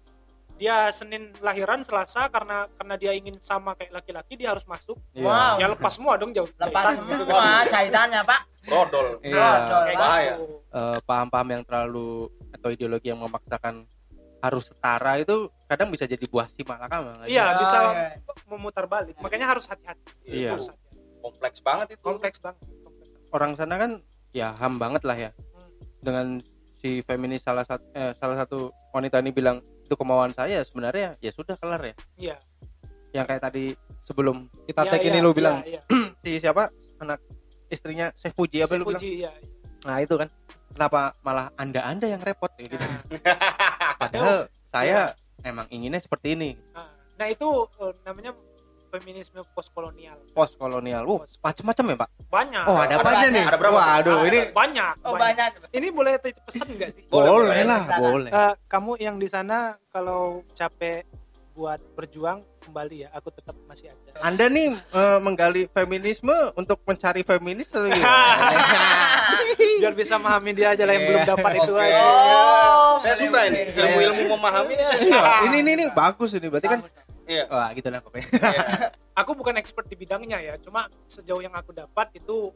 [0.55, 4.95] dia Senin lahiran Selasa karena karena dia ingin sama kayak laki-laki dia harus masuk.
[5.13, 5.27] Iya.
[5.27, 5.55] Wow.
[5.59, 6.47] Ya lepas semua dong jauh.
[6.53, 8.41] Lepas jahitan gitu semua jahitannya, Pak.
[8.65, 9.07] Brodol.
[9.21, 9.33] Iya.
[9.33, 10.03] Brodol, Kayak Pak.
[10.03, 10.33] Bahaya.
[10.35, 10.45] gitu.
[10.71, 12.09] Eh, paham-paham yang terlalu
[12.51, 13.75] atau ideologi yang memaksakan
[14.39, 18.09] harus setara itu kadang bisa jadi buah si malakama Iya, Oh, bisa iya.
[18.47, 19.17] memutar balik.
[19.17, 20.05] Makanya harus hati-hati.
[20.25, 20.53] Iya.
[20.53, 20.83] Harus hati-hati.
[21.19, 22.61] kompleks banget itu Kompleks banget.
[22.79, 23.09] Kompleks.
[23.31, 23.91] orang sana kan
[24.31, 25.71] ya ham banget lah ya Hmm.
[25.99, 26.27] dengan
[26.77, 28.59] si feminis salah satu eh, salah satu
[28.91, 32.37] wanita ini bilang itu kemauan saya sebenarnya ya sudah kelar ya Iya.
[33.13, 36.13] yang kayak tadi sebelum kita Iya, tag ini iya, lu bilang iya, iya.
[36.23, 37.25] si siapa anak
[37.75, 39.31] istrinya Chef Puji apa lu bilang Puji, iya.
[39.83, 40.31] nah itu kan
[40.71, 43.03] kenapa malah anda anda yang repot ya gitu Nah,
[44.01, 47.47] padahal saya emang inginnya seperti ini nah, nah, itu
[47.79, 48.33] eh, namanya
[48.91, 50.15] feminisme postkolonial.
[50.31, 52.65] post kolonial uh macam-macam ya pak Banyak.
[52.65, 53.75] oh ada apa aja nih Ada berapa?
[53.75, 54.95] waduh Ada ini banyak.
[55.03, 55.51] Oh, banyak.
[55.51, 55.75] banyak.
[55.75, 57.03] Ini boleh titip pesan nggak sih?
[57.07, 61.03] Boleh, boleh, lah boleh Eh, kamu yang di sana kalau capek
[61.55, 63.09] buat berjuang kembali ya.
[63.15, 64.11] Aku tetap masih ada.
[64.21, 68.03] Anda nih eh, menggali feminisme untuk mencari feminis atau gimana?
[69.81, 71.85] biar bisa memahami dia aja lah yang belum dapat itu Oke.
[71.87, 72.01] aja.
[72.03, 73.61] Oh, saya suka ini.
[73.71, 75.15] Ilmu-ilmu memahami ini saya suka.
[75.15, 76.47] Iya, ini ini ini bagus ini.
[76.51, 76.81] Berarti kan
[77.31, 77.45] iya.
[77.47, 78.27] Wah gitu lah pokoknya.
[78.35, 78.67] iya.
[79.21, 80.55] aku bukan expert di bidangnya ya.
[80.59, 82.51] Cuma sejauh yang aku dapat itu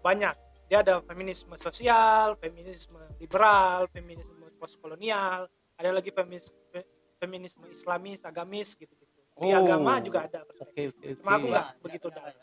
[0.00, 0.32] banyak.
[0.70, 6.86] Dia ada feminisme sosial feminisme liberal feminisme postkolonial ada lagi feminis fe-
[7.20, 9.06] feminisme islamis agamis gitu gitu
[9.36, 9.56] di Oh.
[9.56, 12.34] agama juga ada Oke oke Cuma aku nggak begitu dalam.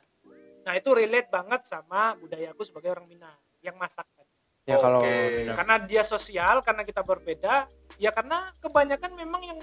[0.62, 4.26] nah itu relate banget sama budaya aku sebagai orang Minang yang masak kan
[4.64, 5.16] Ya kalau Oke.
[5.42, 5.56] benar.
[5.56, 9.60] karena dia sosial karena kita berbeda ya karena kebanyakan memang yang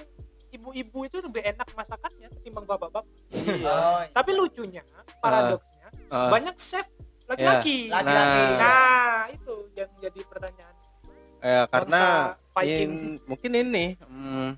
[0.51, 3.05] ibu-ibu itu lebih enak masakannya ketimbang bapak-bapak
[3.67, 4.11] Oh, iya.
[4.11, 4.83] tapi lucunya
[5.19, 6.87] paradoksnya Eh, banyak chef
[7.25, 8.41] laki-laki Laki-laki.
[8.45, 8.57] Nah.
[8.57, 10.75] nah itu yang jadi pertanyaan
[11.41, 12.03] ya karena
[12.63, 14.49] in- mungkin ini hmm,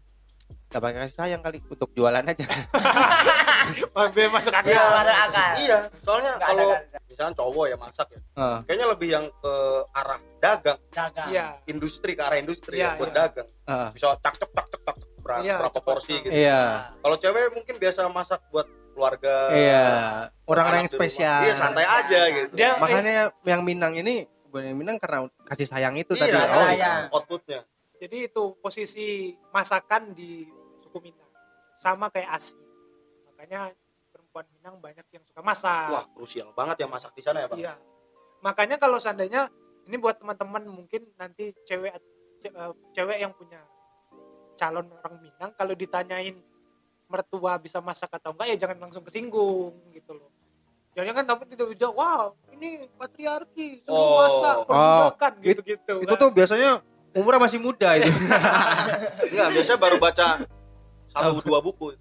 [0.67, 2.45] nggak pakai kasih sayang kali untuk jualan aja.
[4.13, 5.51] biar masuk Iya, akal masuk akal.
[5.57, 6.99] iya soalnya ada, kalau nggak ada.
[7.05, 9.55] misalnya cowok ya masak ya Eh, kayaknya lebih yang ke
[9.91, 11.29] arah dagang Dagang.
[11.29, 13.19] iya industri ke arah industri Iya, ya, buat iya.
[13.21, 16.61] dagang eh, bisa tak cek tak cek tak cek berapa, Iya, berapa porsi gitu Iya,
[16.97, 19.85] kalau cewek mungkin biasa masak buat keluarga iya.
[20.45, 21.41] Orang-orang yang spesial.
[21.43, 24.15] iya santai aja gitu Dia- Makanya yang Minang ini
[24.47, 26.29] kebanyakan Minang karena kasih sayang itu tadi.
[26.29, 27.03] iya kasih Oh, sayang.
[27.11, 27.61] outputnya
[27.97, 29.07] jadi itu posisi
[29.49, 30.45] masakan di
[30.81, 31.31] suku Minang
[31.77, 32.63] sama kayak asli
[33.27, 33.73] makanya
[34.09, 37.57] perempuan Minang banyak yang suka masak wah krusial banget yang masak di sana ya pak
[37.57, 37.75] Iya.
[38.37, 39.49] Makanya kalau seandainya
[39.83, 41.97] ini buat teman-teman mungkin nanti cewek
[42.39, 43.65] ce- eh, cewek yang punya
[44.55, 46.37] calon orang Minang kalau ditanyain
[47.07, 50.31] mertua bisa masak atau enggak ya jangan langsung kesinggung gitu loh.
[50.93, 54.17] Jangan kan tapi tidak bisa wow ini patriarki suruh Oh.
[54.19, 55.95] masak perbudakan it- gitu-gitu.
[55.99, 56.19] itu kan.
[56.19, 56.71] tuh biasanya
[57.17, 58.07] umurnya masih muda itu.
[59.33, 60.27] enggak biasanya baru baca
[61.09, 61.97] satu dua buku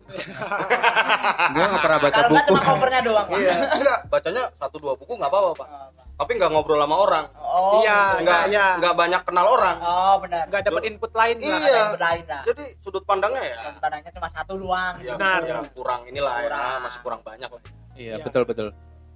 [1.47, 2.49] Gua nggak pernah baca Kalau nggak buku.
[2.51, 3.27] cuma covernya doang.
[3.31, 5.67] Iya enggak bacanya satu dua buku nggak apa-apa pak
[6.15, 8.23] tapi nggak ngobrol sama orang Oh, Iya, gitu.
[8.23, 8.67] nggak iya.
[8.79, 10.47] nggak banyak kenal orang Oh, benar.
[10.47, 11.83] nggak dapat input lain lah Iya.
[11.93, 12.41] Lain lah.
[12.47, 14.93] jadi sudut pandangnya ya Yang Pandangnya cuma satu doang.
[14.95, 15.11] gitu.
[15.11, 15.39] yang, Benar.
[15.43, 16.79] yang kurang inilah ya Kurang.
[16.81, 17.61] masih kurang banyak lah
[17.95, 18.23] Iya, Iya.
[18.23, 18.67] betul betul.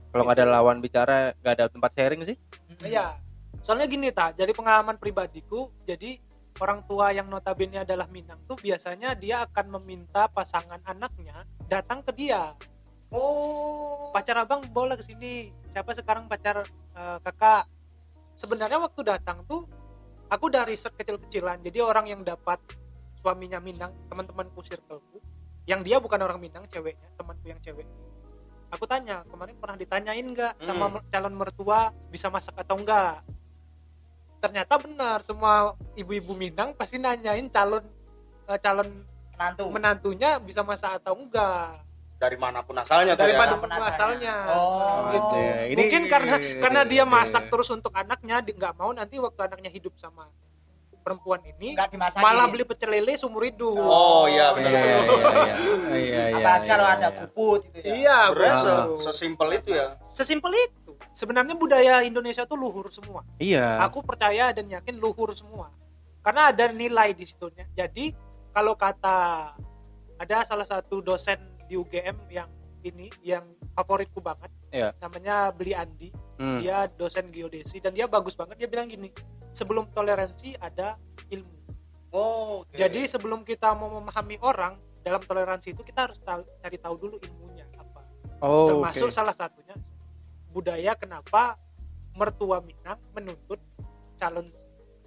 [0.09, 2.35] Kalau nggak ada lawan bicara, nggak ada tempat sharing sih.
[2.81, 3.15] Iya.
[3.69, 6.17] Soalnya gini ta, jadi pengalaman pribadiku, jadi
[6.57, 12.09] orang tua yang notabene adalah Minang tuh biasanya dia akan meminta pasangan anaknya datang ke
[12.17, 12.57] dia.
[13.13, 14.09] Oh.
[14.09, 15.53] Pacar abang boleh ke sini.
[15.69, 16.65] Siapa sekarang pacar
[16.97, 17.69] eh, kakak?
[18.41, 19.69] Sebenarnya waktu datang tuh
[20.33, 21.61] aku udah riset kecil-kecilan.
[21.61, 22.57] Jadi orang yang dapat
[23.21, 25.21] suaminya Minang, teman-temanku circleku,
[25.69, 27.85] yang dia bukan orang Minang, ceweknya, temanku yang cewek.
[28.73, 30.93] Aku tanya, kemarin pernah ditanyain nggak sama Hmm.
[30.97, 33.21] mer- calon mertua bisa masak atau enggak?
[34.39, 35.53] Ternyata benar, semua
[35.93, 37.83] ibu-ibu Minang pasti nanyain calon
[38.45, 38.87] eh, calon
[39.31, 39.63] Menantu.
[39.69, 41.83] menantunya bisa masak atau enggak.
[42.17, 44.35] dari mana pun asalnya tuh Dari ya mana Mana pun asalnya.
[44.49, 45.07] Oh.
[45.09, 45.35] gitu.
[45.37, 47.05] Iya, ini- Mungkin karena karena dia iya.
[47.07, 50.27] masak terus untuk anaknya, nggak mau nanti waktu anaknya hidup sama
[50.99, 51.79] perempuan ini
[52.17, 53.71] malah beli pecel lele seumur hidup.
[53.71, 55.55] oh iya Iya, benar iya, betul iya, iya.
[55.95, 57.17] Iya, iya, Apalagi kalau iya, ada iya.
[57.17, 57.93] kuput gitu ya.
[57.95, 58.59] Iya, betul.
[58.59, 60.88] se- sesimpel itu ya Sesimpel itu.
[61.11, 63.25] Sebenarnya budaya Indonesia tuh luhur semua.
[63.41, 63.81] Iya.
[63.83, 65.73] Aku percaya dan yakin luhur semua.
[66.23, 67.49] Karena ada nilai di situ.
[67.75, 68.13] Jadi
[68.51, 69.51] kalau kata
[70.19, 73.43] ada salah satu dosen di UGM yang ini yang
[73.75, 74.95] favoritku banget, Iya.
[74.99, 76.09] namanya Beli Andi.
[76.39, 76.59] Hmm.
[76.59, 78.55] Dia dosen geodesi dan dia bagus banget.
[78.55, 79.11] Dia bilang gini,
[79.51, 80.95] sebelum toleransi ada
[81.27, 81.55] ilmu.
[82.09, 82.73] oh oke.
[82.73, 87.15] Jadi sebelum kita mau memahami orang dalam toleransi itu kita harus tahu, cari tahu dulu
[87.21, 88.01] ilmunya apa.
[88.41, 89.15] Oh, Termasuk oke.
[89.15, 89.75] salah satunya
[90.59, 91.55] budaya kenapa
[92.11, 93.63] mertua Minang menuntut
[94.19, 94.51] calon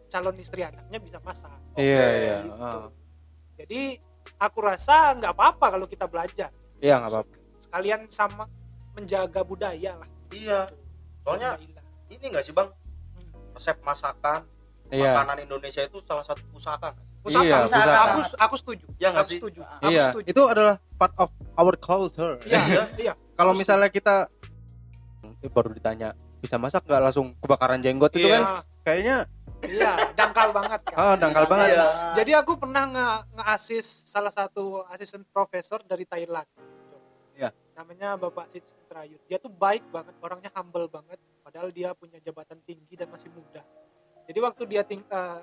[0.09, 1.53] calon istri anaknya bisa masak.
[1.77, 2.37] Iya, iya.
[2.41, 2.57] gitu.
[2.57, 2.89] Ah.
[3.61, 3.83] Jadi
[4.41, 6.49] aku rasa nggak apa-apa kalau kita belajar.
[6.81, 7.33] Iya, nggak apa-apa.
[7.61, 8.45] Sekalian sama
[8.93, 10.09] menjaga budaya lah.
[10.33, 10.65] iya
[11.21, 11.61] soalnya
[12.09, 12.65] ini nggak sih bang
[13.13, 13.53] Hmm.
[13.53, 14.49] resep masakan
[14.89, 15.13] Iya.
[15.13, 17.85] makanan Indonesia itu salah satu pusaka Pusaka, Iya, pusaka.
[17.87, 18.01] pusaka.
[18.03, 18.85] Aku aku setuju.
[18.99, 19.39] Iya nggak aku sih?
[19.39, 19.61] setuju.
[19.63, 20.27] Aku Iya, setuju.
[20.27, 22.35] itu adalah part of our culture.
[22.43, 22.61] Iya,
[22.99, 23.13] iya.
[23.33, 24.27] Kalau aku misalnya kita
[25.49, 28.39] baru ditanya bisa masak nggak langsung kebakaran jenggot itu Iya.
[28.39, 28.45] kan
[28.83, 29.17] kayaknya
[29.63, 30.97] iya, dangkal banget kan.
[30.99, 31.79] ah dangkal banget.
[31.79, 31.87] Iya.
[32.19, 33.07] Jadi aku pernah nge
[33.39, 36.47] nge-assist salah satu asisten profesor dari Thailand.
[37.39, 37.55] Iya.
[37.79, 39.23] Namanya Bapak Sid Trayut.
[39.31, 41.17] Dia tuh baik banget, orangnya humble banget.
[41.47, 43.63] Padahal dia punya jabatan tinggi dan masih muda.
[44.27, 45.41] Jadi waktu dia ting- eh,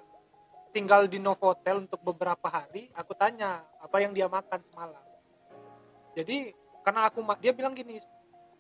[0.70, 5.02] tinggal di Novotel untuk beberapa hari, aku tanya apa yang dia makan semalam.
[6.14, 6.52] Jadi
[6.84, 7.98] karena aku dia bilang gini,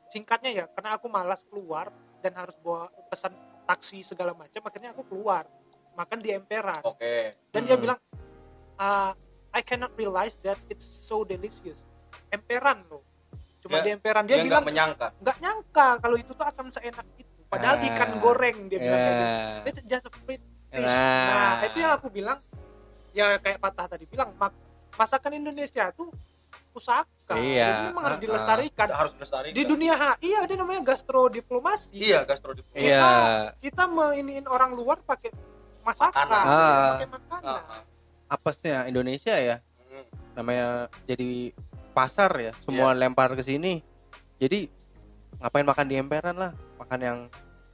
[0.09, 3.31] singkatnya ya, karena aku malas keluar dan harus bawa pesan
[3.63, 5.45] taksi segala macam, akhirnya aku keluar.
[5.93, 6.81] Makan di emperan.
[6.83, 7.37] Oke.
[7.51, 7.83] Dan dia Hmm.
[7.85, 7.99] bilang
[8.75, 9.11] "Ah,
[9.49, 11.83] I cannot realize that it's so delicious.
[12.29, 13.01] Emperan loh.
[13.59, 14.23] Cuma Dia- di emperan.
[14.23, 15.07] Dia dia, nggak bilang menyangka.
[15.19, 17.39] Nggak nyangka kalau itu tuh akan seenak itu.
[17.49, 17.87] Padahal Ah.
[17.91, 19.35] ikan goreng dia bilang kayak gitu.
[19.67, 20.85] it's just a fried fish.
[20.85, 21.59] Nah.
[21.59, 22.37] nah itu yang aku bilang
[23.11, 24.31] ya kayak patah tadi bilang
[24.93, 26.13] masakan Indonesia tuh
[26.69, 27.67] pusaka Iya.
[27.67, 28.25] Jadi memang harus Ah, ah.
[28.25, 33.09] dilestarikan harus dilestarikan di dunia HI ada namanya gastrodiplomasi iya gastrodiplomasi Iya.
[33.59, 35.29] kita meiniin orang luar pakai
[35.81, 36.89] masakan Makanan.
[36.91, 37.83] Pakai makanan Ah, ah.
[38.29, 40.05] Apesnya Indonesia ya Hmm.
[40.35, 40.67] namanya
[41.03, 41.49] jadi
[41.91, 43.81] pasar ya semua lempar ke sini
[44.37, 44.69] jadi
[45.37, 47.17] ngapain makan di emperan lah makan yang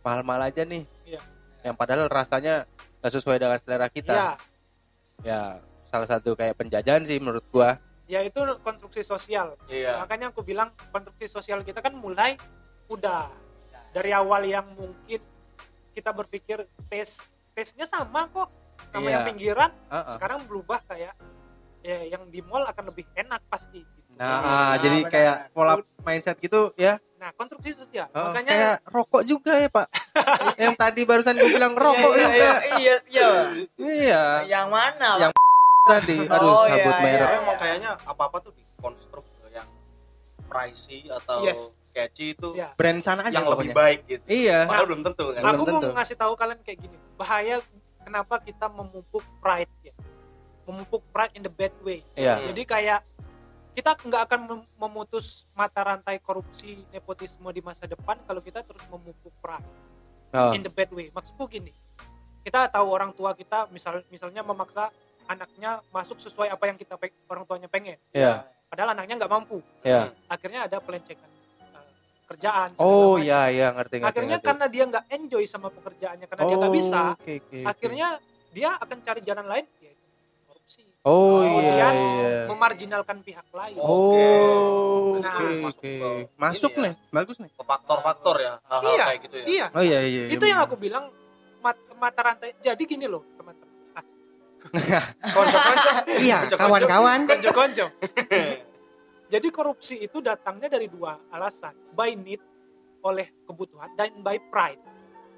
[0.02, 1.22] mahal-mahal aja nih Iya.
[1.62, 2.64] yang padahal rasanya
[3.00, 4.32] gak sesuai dengan selera kita Iya.
[5.22, 5.40] ya
[5.88, 10.70] salah satu kayak penjajahan sih menurut gua ya itu konstruksi sosial iya makanya aku bilang
[10.90, 12.38] konstruksi sosial kita kan mulai
[12.86, 13.30] udah
[13.90, 15.22] dari awal yang mungkin
[15.90, 17.18] kita berpikir tes
[17.52, 18.52] tesnya sama kok
[18.92, 19.12] sama Iya.
[19.12, 20.12] yang pinggiran Ah, ah.
[20.12, 21.16] sekarang berubah kayak
[21.82, 24.12] ya yang di mall akan lebih enak pasti gitu.
[24.16, 25.12] nah, Iya, ah, jadi benar.
[25.12, 29.88] kayak pola mindset gitu ya nah konstruksi sosial Oh, makanya kayak rokok juga ya pak
[30.62, 33.30] yang tadi barusan gue bilang rokok Iya, iya, juga Iya, iya.
[33.80, 35.10] iya Yang mana?
[35.20, 35.44] Yang Pak?
[35.86, 39.68] Tadi aduh Oh, sabut iya, merek Tapi emang kayaknya apa-apa tuh dikonstruk yang
[40.44, 41.78] pricey atau Yes.
[41.92, 42.74] catchy itu Iya.
[42.76, 43.76] brand sana aja yang lebih pokoknya.
[43.78, 45.96] baik gitu iya padahal belum tentu kan Belum aku mau tentu.
[45.96, 47.56] ngasih tahu kalian kayak gini bahaya
[48.02, 49.94] kenapa kita memupuk pride ya
[50.66, 52.42] memupuk pride in the bad way Iya.
[52.46, 53.00] jadi kayak
[53.72, 58.84] kita nggak akan mem- memutus mata rantai korupsi nepotisme di masa depan kalau kita terus
[58.88, 59.68] memupuk pride
[60.32, 61.72] Oh, in the bad way maksudku gini
[62.44, 64.92] kita tahu orang tua kita misal misalnya memaksa
[65.26, 70.10] anaknya masuk sesuai apa yang kita orang tuanya pengen iya padahal anaknya nggak mampu iya
[70.26, 71.30] akhirnya ada pelencekan
[71.74, 71.86] eh,
[72.26, 74.48] kerjaan oh iya iya ngerti ngerti akhirnya ngerti.
[74.48, 77.60] karena dia nggak enjoy sama pekerjaannya karena dia nggak Oh, bisa oke, oke, oke.
[77.66, 78.08] akhirnya
[78.50, 80.06] dia akan cari jalan lain yaitu
[80.44, 82.30] korupsi Oh iya Kemudian iya.
[82.50, 83.78] memarginalkan pihak lain.
[83.78, 85.94] Oh, Nah, oke masuk oke.
[85.94, 86.82] ke Masuk ya.
[86.82, 87.52] nih, bagus nih.
[87.52, 90.22] Ke faktor-faktor ya hal-hal Iya, kayak gitu ya Iya, Oh iya iya.
[90.28, 91.06] itu yang aku bilang
[91.60, 92.58] mat- mata rantai.
[92.60, 93.75] Jadi gini loh, teman-teman.
[95.36, 97.20] Konco-konco Iya, kawan-kawan.
[97.30, 97.86] Konco-konco.
[99.34, 102.42] Jadi korupsi itu datangnya dari dua alasan, by need
[103.02, 104.82] oleh kebutuhan dan by pride.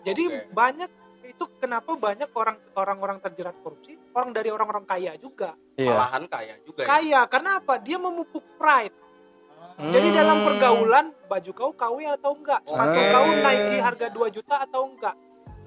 [0.03, 0.51] Jadi Oke.
[0.51, 0.91] banyak
[1.27, 5.55] itu kenapa banyak orang orang-orang terjerat korupsi, orang dari orang-orang kaya juga.
[5.77, 5.93] Iya.
[5.93, 7.73] malahan kaya juga ya Kaya karena apa?
[7.83, 8.95] Dia memupuk pride.
[9.77, 9.93] Hmm.
[9.93, 12.65] Jadi dalam pergaulan baju kau KW atau enggak?
[12.65, 15.15] Sepatu kau Nike harga 2 juta atau enggak?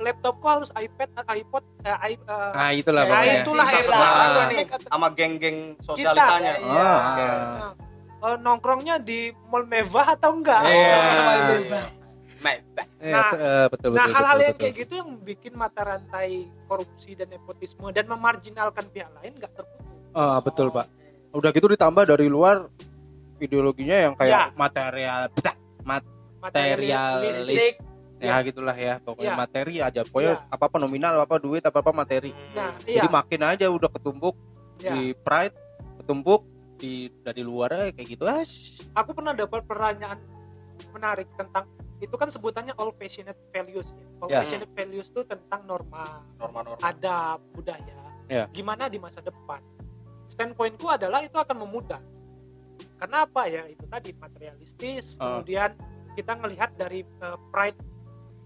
[0.01, 3.35] Laptop kau harus iPad, iPod, eh, i- eh, Nah, itulah ya, pokoknya.
[3.39, 3.81] itulah ya.
[3.81, 4.65] sebarang tuh nih.
[4.89, 7.27] Sama geng-geng sosialitanya Kita, Oh, oke.
[7.27, 7.73] Nah,
[8.23, 10.61] eh, nongkrongnya di mall mewah atau enggak?
[10.65, 10.97] Iya.
[12.41, 12.87] Mebah.
[12.97, 14.17] Iya, Nah, eh, betul Nah, betul.
[14.17, 14.63] hal-hal yang betul.
[14.65, 16.31] kayak gitu yang bikin mata rantai
[16.65, 20.09] korupsi dan nepotisme dan memarginalkan pihak lain nggak terputus.
[20.13, 20.89] Ah, betul, Pak.
[21.31, 22.65] Udah gitu ditambah dari luar
[23.37, 24.57] ideologinya yang kayak Ya.
[24.57, 25.29] material
[26.41, 27.90] Materialistik.
[28.21, 28.45] Ya, Ya.
[28.45, 29.01] gitulah ya.
[29.01, 29.39] Pokoknya Ya.
[29.39, 30.01] materi aja.
[30.05, 30.45] Pokoknya Ya.
[30.47, 32.37] apa-apa nominal, apa duit, apa-apa materi.
[32.53, 33.09] Nah, Jadi iya.
[33.09, 34.37] makin aja udah ketumbuk
[34.77, 34.93] Ya.
[34.93, 35.57] di pride,
[35.99, 36.45] ketumbuk
[36.77, 38.25] di dari luar kayak gitu.
[38.25, 40.21] Ah, sh- Aku pernah dapat pertanyaan
[40.91, 41.65] menarik tentang
[41.97, 44.05] itu kan sebutannya all fashioned values ya.
[44.19, 44.41] All Ya.
[44.41, 48.01] fashioned values itu tentang norma, norma-norma adab, budaya.
[48.25, 48.45] Ya.
[48.49, 49.61] Gimana di masa depan?
[50.27, 52.01] Standpointku adalah itu akan memudah.
[52.97, 53.65] Karena apa ya?
[53.67, 55.41] Itu tadi materialistis, Ah.
[55.41, 55.73] kemudian
[56.13, 57.81] kita ngelihat dari eh, pride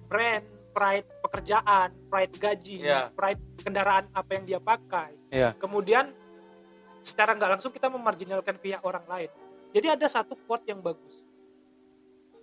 [0.05, 3.09] brand, pride pekerjaan, pride gaji, Ya.
[3.11, 5.15] pride kendaraan apa yang dia pakai.
[5.29, 5.55] Ya.
[5.55, 6.11] Kemudian
[7.01, 9.31] secara nggak langsung kita memarginalkan pihak orang lain.
[9.71, 11.23] Jadi ada satu quote yang bagus.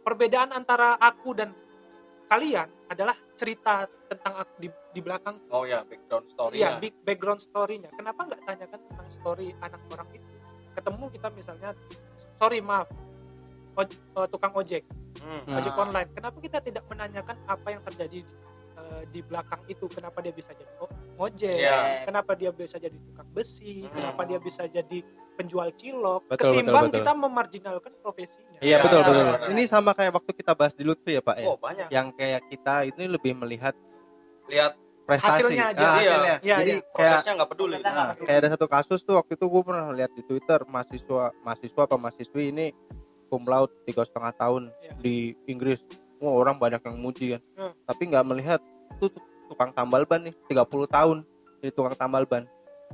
[0.01, 1.53] Perbedaan antara aku dan
[2.25, 7.39] kalian adalah cerita tentang aku di, di belakang oh ya background story Iya, big background
[7.39, 7.91] story-nya.
[7.91, 10.27] Kenapa nggak tanyakan tentang story anak orang itu?
[10.71, 11.69] Ketemu kita misalnya,
[12.37, 12.87] sorry maaf,
[13.75, 14.87] oj- tukang ojek,
[15.21, 15.53] Hmm.
[15.53, 16.09] ojek online.
[16.11, 18.33] Kenapa kita tidak menanyakan apa yang terjadi di,
[18.75, 19.85] eh, di belakang itu?
[19.85, 20.73] Kenapa dia bisa jadi
[21.15, 21.55] ojek?
[21.55, 21.77] Iya.
[22.03, 23.85] Kenapa dia bisa jadi tukang besi?
[23.85, 23.93] Hmm.
[23.93, 24.99] Kenapa dia bisa jadi
[25.31, 26.21] penjual cilok?
[26.27, 26.97] Betul, Ketimbang betul, betul.
[26.99, 28.59] kita memarginalkan profesinya.
[28.59, 29.15] Iya, Ya, betul betul.
[29.15, 29.49] ya, ya.
[29.49, 31.47] Ini sama kayak waktu kita bahas di Lutfi ya, Pak ya.
[31.47, 33.73] oh banyak Yang kayak kita ini lebih melihat
[34.47, 35.43] lihat prestasi.
[35.43, 35.81] Hasilnya aja.
[35.81, 35.95] Ah, Iya.
[35.97, 36.35] hasilnya.
[36.41, 36.81] Iya, Jadi iya.
[36.81, 40.11] kayak prosesnya nggak peduli Nah, kayak ada satu kasus tuh waktu itu gue pernah lihat
[40.13, 42.67] di Twitter mahasiswa mahasiswa apa mahasiswi ini
[43.31, 44.93] cum laude tiga setengah tahun Iya.
[44.99, 45.15] di
[45.47, 45.79] Inggris.
[46.19, 47.41] Wah orang banyak yang muji kan.
[47.55, 47.73] Hmm.
[47.87, 48.59] Tapi nggak melihat
[48.99, 51.17] tuh tuh tukang tambal ban nih 30 tahun
[51.57, 52.43] jadi tukang tambal ban.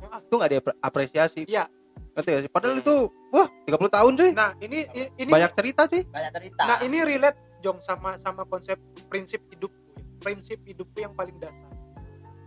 [0.08, 0.22] Ah.
[0.22, 1.44] Itu nggak diapresiasi.
[1.44, 1.66] Iya.
[2.14, 2.52] Ngerti gak sih?
[2.52, 2.82] Padahal Hmm.
[2.82, 2.96] itu
[3.28, 4.32] wah 30 tahun cuy.
[4.32, 4.86] Nah, ini
[5.18, 6.06] ini Banyak cerita cuy.
[6.06, 8.78] banyak cerita Nah ini relate Jong sama sama konsep
[9.10, 10.02] prinsip hidupku ya.
[10.20, 11.66] Prinsip hidupku yang paling dasar.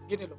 [0.06, 0.38] Gini loh.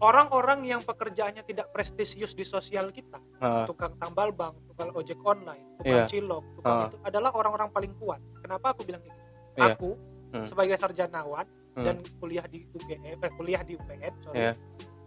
[0.00, 5.76] Orang-orang yang pekerjaannya tidak prestisius di sosial kita, Nah, tukang tambal bank, tukang ojek online,
[5.76, 6.08] tukang Iya.
[6.08, 6.84] cilok, tukang Ah.
[6.88, 8.20] itu adalah orang-orang paling kuat.
[8.40, 9.18] Kenapa aku bilang gitu?
[9.54, 9.76] Iya.
[9.76, 10.46] Aku Hmm.
[10.46, 11.44] sebagai sarjanawan
[11.76, 11.84] Hmm.
[11.84, 14.40] dan kuliah di UGM, eh, kuliah di UPN, sorry.
[14.40, 14.52] Iya.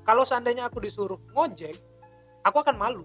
[0.03, 1.73] Kalau seandainya aku disuruh ngojek,
[2.41, 3.03] aku akan malu.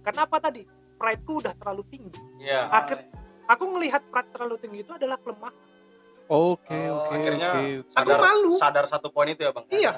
[0.00, 0.62] Karena apa tadi?
[0.94, 2.70] Pride-ku udah terlalu tinggi Iya.
[2.70, 3.10] akhir
[3.44, 5.52] aku melihat pride terlalu tinggi itu adalah kelemahan
[6.24, 7.90] Oke Oh, oke akhirnya oke.
[7.90, 8.50] sadar malu.
[8.54, 9.92] sadar satu poin itu ya bang iya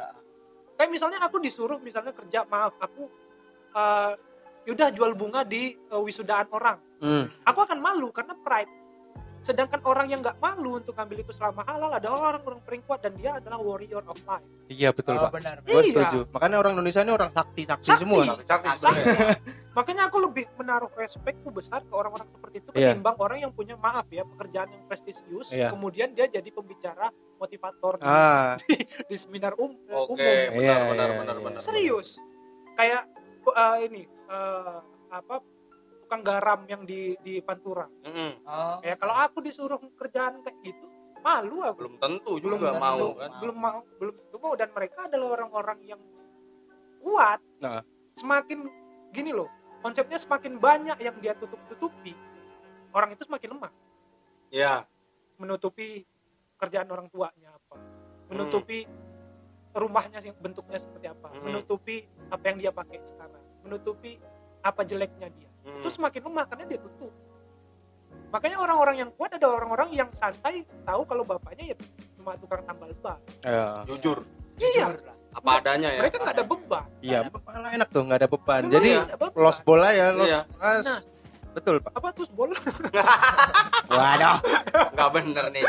[0.77, 3.09] kayak misalnya aku disuruh misalnya kerja maaf aku
[3.77, 4.13] eh
[4.67, 7.29] yaudah jual bunga di eh, wisudaan orang Hmm.
[7.45, 8.73] aku akan malu karena pride
[9.47, 12.99] sedangkan orang yang nggak malu untuk ambil itu selama halal ada orang orang paling kuat
[12.99, 15.39] dan dia adalah warrior of life Iya betul oh, pak.
[15.39, 15.95] benar Gue Iya.
[15.95, 16.19] setuju.
[16.35, 18.03] Makanya orang Indonesia ini orang sakti sakti, Sakti.
[18.03, 18.23] semua.
[18.43, 18.83] Sakti Sakti.
[18.83, 19.39] sebenarnya
[19.77, 22.91] makanya aku lebih menaruh respekku besar ke orang-orang seperti itu Iya.
[22.91, 25.71] ketimbang orang yang punya maaf ya pekerjaan yang prestisius Iya.
[25.71, 27.07] kemudian dia jadi pembicara
[27.39, 28.59] motivator di, Ah,
[29.09, 31.45] di seminar um- eh, oke umum Iya, benar benar iya, benar iya.
[31.47, 32.09] benar serius
[32.75, 33.03] kayak
[33.47, 35.39] uh, ini uh, apa
[36.07, 37.91] tukang garam yang di di Pantura.
[38.07, 38.47] Mm-mm.
[38.47, 38.79] oh.
[38.79, 40.87] Kayak kalau aku disuruh kerjaan kayak gitu
[41.27, 41.83] malu aku.
[41.83, 42.85] Belum tentu belum juga tentu.
[42.87, 43.31] mau kan?
[43.43, 44.55] Belum mau belum tentu mau.
[44.55, 46.01] Dan mereka adalah orang-orang yang
[47.03, 47.43] kuat.
[47.59, 47.83] Nah.
[48.17, 48.65] semakin
[49.13, 49.45] gini loh
[49.85, 52.17] konsepnya semakin banyak yang dia tutup tutupi
[52.97, 53.73] orang itu semakin lemah.
[54.49, 54.89] Ya.
[55.37, 56.09] Menutupi
[56.57, 57.77] kerjaan orang tuanya apa
[58.27, 58.89] menutupi
[59.77, 61.45] rumahnya sih bentuknya seperti apa Hmm.
[61.47, 64.17] menutupi apa yang dia pakai sekarang menutupi
[64.65, 65.83] apa jeleknya dia Mm.
[65.83, 67.13] itu semakin lemah karena dia tutup
[68.27, 71.77] makanya orang-orang yang kuat ada orang-orang yang santai tahu kalau bapaknya ya
[72.15, 73.83] cuma tukang tambal ban ya.
[73.85, 74.23] jujur
[74.57, 74.95] iya
[75.31, 78.61] apa adanya ya mereka nggak ada beban Iya, malah enak tuh nggak ada beban.
[78.63, 79.37] Memang Jadi nggak ada beban.
[79.37, 80.41] los bola ya, los Iya.
[80.59, 80.83] as.
[80.83, 81.01] Nah.
[81.53, 81.93] Betul pak.
[81.93, 82.57] apa terus bola
[83.97, 84.37] Waduh,
[84.93, 85.63] nggak bener nih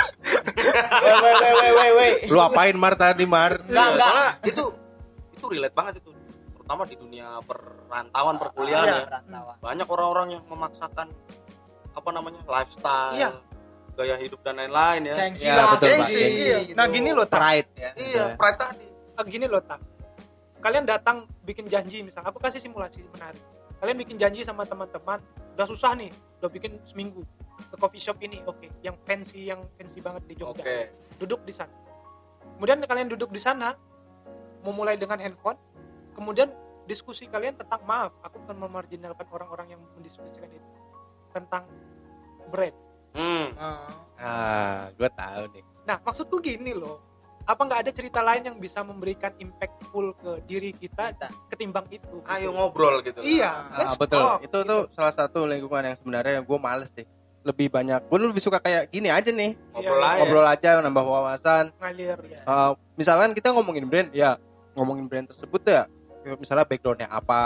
[0.98, 3.60] woi woi woi woi lu apain Mar tadi Mar?
[3.62, 4.08] Enggak, enggak.
[4.08, 4.64] soalnya itu
[5.32, 6.10] itu relate banget itu
[6.68, 9.56] terutama di dunia perantauan perkuliahan Iya, ya perantauan.
[9.64, 11.08] banyak orang-orang yang memaksakan
[11.96, 13.30] apa namanya lifestyle Iya.
[13.96, 15.96] gaya hidup dan lain-lain ya Gengsi Ya, lah, betul, Pak.
[15.96, 16.20] gengsi.
[16.20, 16.58] Iya.
[16.68, 16.76] gitu.
[16.76, 17.40] Nah gini loh, tak.
[17.40, 19.80] pride ya iya pride tadi Ah, gini loh tak.
[20.60, 23.42] Kalian datang bikin janji misal, aku kasih simulasi menarik.
[23.80, 25.18] Kalian bikin janji sama teman-teman,
[25.56, 27.24] udah susah nih, udah bikin seminggu
[27.64, 30.86] ke coffee shop ini, oke, yang fancy, yang fancy banget di oke Jogja.
[31.18, 31.74] Duduk di sana.
[32.54, 33.74] Kemudian kalian duduk di sana,
[34.62, 35.58] memulai dengan handphone,
[36.18, 36.50] kemudian
[36.84, 40.70] diskusi kalian tentang maaf, aku akan memarginalkan orang-orang yang mendiskusikan itu
[41.30, 41.70] tentang
[42.48, 42.74] brand.
[43.14, 43.48] hmm.
[43.54, 43.92] Oh.
[44.18, 47.00] ah gue tahu nih Nah, maksudku gini loh.
[47.44, 51.16] Apa nggak ada cerita lain yang bisa memberikan impactful ke diri kita
[51.48, 52.20] ketimbang itu?
[52.28, 54.68] ayo ngobrol gitu Iya, Ah, let's betul talk, itu gitu.
[54.68, 57.08] tuh salah satu lingkungan yang sebenarnya gue males sih
[57.42, 61.06] lebih banyak gue lebih suka kayak gini aja nih ngobrol Iya, aja ngobrol aja nambah
[61.06, 62.42] wawasan ngalir ya.
[62.44, 64.36] Uh, misalkan kita ngomongin brand ya
[64.76, 65.88] ngomongin brand tersebut ya
[66.34, 67.40] misalnya backgroundnya apa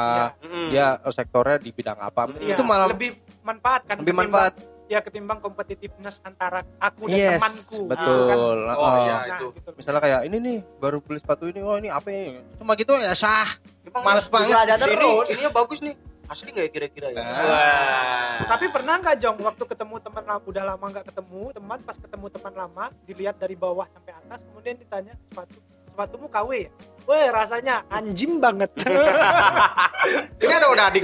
[0.70, 4.54] ya uh, sektornya di bidang apa Iya, itu malah lebih manfaat kan lebih ketimbang- manfaat
[4.88, 8.38] ya ketimbang competitiveness antara aku dan yes temanku betul gitu kan.
[8.38, 9.70] oh Uh, iya Nah, itu gitu.
[9.74, 12.20] misalnya kayak ini nih baru beli sepatu ini oh ini apa ya
[12.56, 13.48] cuma gitu ya sah
[13.82, 14.56] Emang Males ini- banget.
[14.78, 15.26] Sini, terus.
[15.28, 15.96] ininya bagus nih
[16.28, 17.40] asli nggak ya kira-kira ya Nah.
[17.42, 18.36] Wah.
[18.48, 22.26] Tapi pernah nggak Jong waktu ketemu teman lama udah lama nggak ketemu teman pas ketemu
[22.30, 25.56] teman lama dilihat dari bawah sampai atas kemudian ditanya sepatu
[25.92, 26.72] sepatumu KW ya?
[27.02, 28.72] Weh rasanya anjing banget.
[30.42, 31.04] ini ada udah adik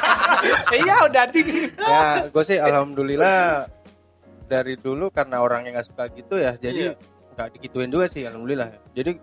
[0.76, 1.42] iya udah di.
[1.70, 3.66] ya gue sih alhamdulillah
[4.44, 7.34] dari dulu karena orangnya nggak suka gitu ya jadi Iya.
[7.34, 9.18] nggak digituin juga sih alhamdulillah jadi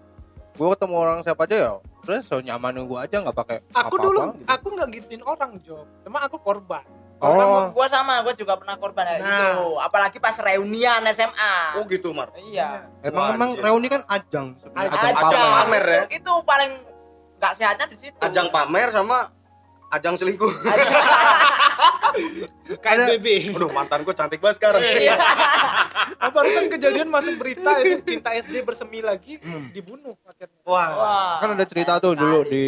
[0.56, 1.71] gue ketemu orang siapa aja ya
[2.02, 4.45] terus so nyaman gue aja nggak pakai Aku apa-apa dulu gitu.
[4.45, 5.88] aku nggak gituin orang Jong.
[6.02, 6.86] Cuma aku korban.
[7.15, 7.32] Oh.
[7.32, 9.10] Korban gua sama, gua juga pernah korban Nah.
[9.10, 9.60] kayak gitu.
[9.80, 11.56] Apalagi pas reunian SMA.
[11.75, 12.91] oh gitu mar Iya.
[13.01, 15.56] emang Wah, emang reuni kan ajang Ajang ajang, Ajang pamer.
[15.56, 16.04] pamer ya?
[16.06, 16.71] Itu, itu paling
[17.36, 18.19] nggak sehatnya di situ.
[18.19, 19.32] ajang pamer sama
[19.89, 20.49] ajang selingkuh
[22.75, 23.51] KSBB.
[23.51, 25.15] Aduh mantan gue cantik banget sekarang Iya.
[26.21, 29.71] Apa barusan kejadian masuk berita itu cinta SD bersemi lagi Hmm.
[29.71, 30.60] dibunuh akhirnya.
[30.63, 32.51] wah Wah, kan ada cerita tuh dulu sekali.
[32.51, 32.63] di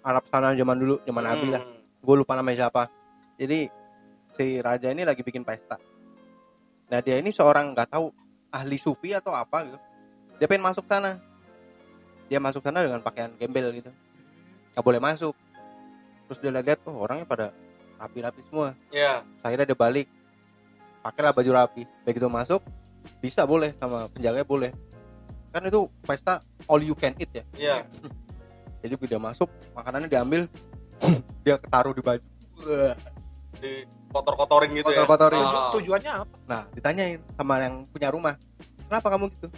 [0.00, 1.80] Arab sana zaman dulu zaman Abi lah Hmm.
[1.98, 2.88] gue lupa namanya siapa
[3.34, 3.68] jadi
[4.34, 5.78] si raja ini lagi bikin pesta.
[6.90, 8.10] Nah dia ini seorang nggak tahu
[8.50, 9.78] ahli sufi atau apa gitu.
[10.38, 11.18] Dia pengen masuk sana.
[12.30, 13.90] Dia masuk sana dengan pakaian gembel gitu.
[14.74, 15.34] Nggak boleh masuk.
[16.30, 17.46] Terus dia lihat oh orangnya pada
[17.98, 18.74] rapi-rapi semua.
[18.90, 19.22] Iya.
[19.42, 20.06] akhirnya dia balik.
[21.02, 21.82] Pakailah baju rapi.
[22.06, 22.62] Begitu masuk
[23.20, 24.70] bisa boleh sama penjaganya boleh.
[25.54, 27.44] Kan itu pesta all you can eat ya.
[27.54, 27.76] Iya.
[28.84, 30.44] jadi dia masuk makanannya diambil
[31.44, 32.20] dia ketaruh di baju
[33.56, 33.72] Di
[34.08, 35.02] kotor-kotorin gitu ya.
[35.02, 35.40] Kotor-kotorin.
[35.40, 35.70] Ah.
[35.70, 36.34] tujuannya apa?
[36.44, 38.34] nah ditanyain sama yang punya rumah
[38.84, 39.48] kenapa kamu gitu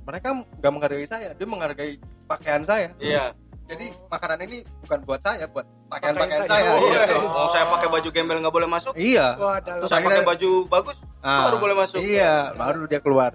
[0.00, 1.92] mereka nggak menghargai saya dia menghargai
[2.24, 3.36] pakaian saya Iya.
[3.64, 6.70] jadi makanan ini bukan buat saya buat pakaian-pakaian Pakaian saya saya.
[6.72, 7.02] Oh, Iya.
[7.20, 8.92] Mau saya pakai baju gembel nggak boleh masuk.
[8.94, 9.58] iya Wah.
[9.58, 10.96] Terus saya akhirnya- pakai baju bagus.
[11.20, 12.00] Ah, baru boleh masuk.
[12.00, 13.32] iya baru dia keluar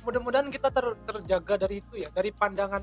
[0.00, 2.82] Mudah-mudahan kita ter- terjaga dari itu ya, dari pandangan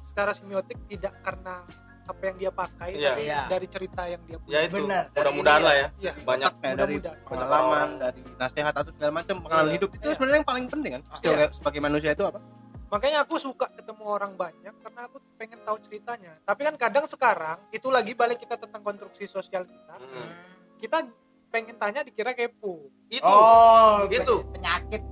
[0.00, 1.64] secara semiotik tidak karena
[2.08, 3.10] apa yang dia pakai, Iya.
[3.12, 3.40] tapi Iya.
[3.52, 4.52] dari cerita yang dia punya.
[4.56, 4.76] Ya itu.
[4.80, 5.86] Mudah-mudahan lah ya.
[6.00, 6.12] Iya.
[6.24, 6.96] Banyak kayak dari
[7.28, 9.76] pengalaman dari nasihat atau segala macam pengalaman Iya.
[9.76, 10.14] hidup itu Iya.
[10.16, 12.40] sebenarnya yang paling penting kan sebagai, sebagai manusia itu apa
[12.88, 16.40] Makanya aku suka ketemu orang banyak karena aku pengen tahu ceritanya.
[16.40, 19.92] Tapi kan kadang sekarang itu lagi balik kita tentang konstruksi sosial kita.
[20.00, 20.32] Hmm.
[20.80, 21.04] Kita
[21.52, 22.88] pengen tanya dikira kepo.
[23.12, 23.28] Itu.
[23.28, 24.40] Oh, Gitu.
[24.56, 25.04] penyakit.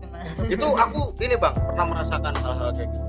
[0.49, 3.09] Itu aku ini Bang, pernah merasakan hal-hal kayak gitu.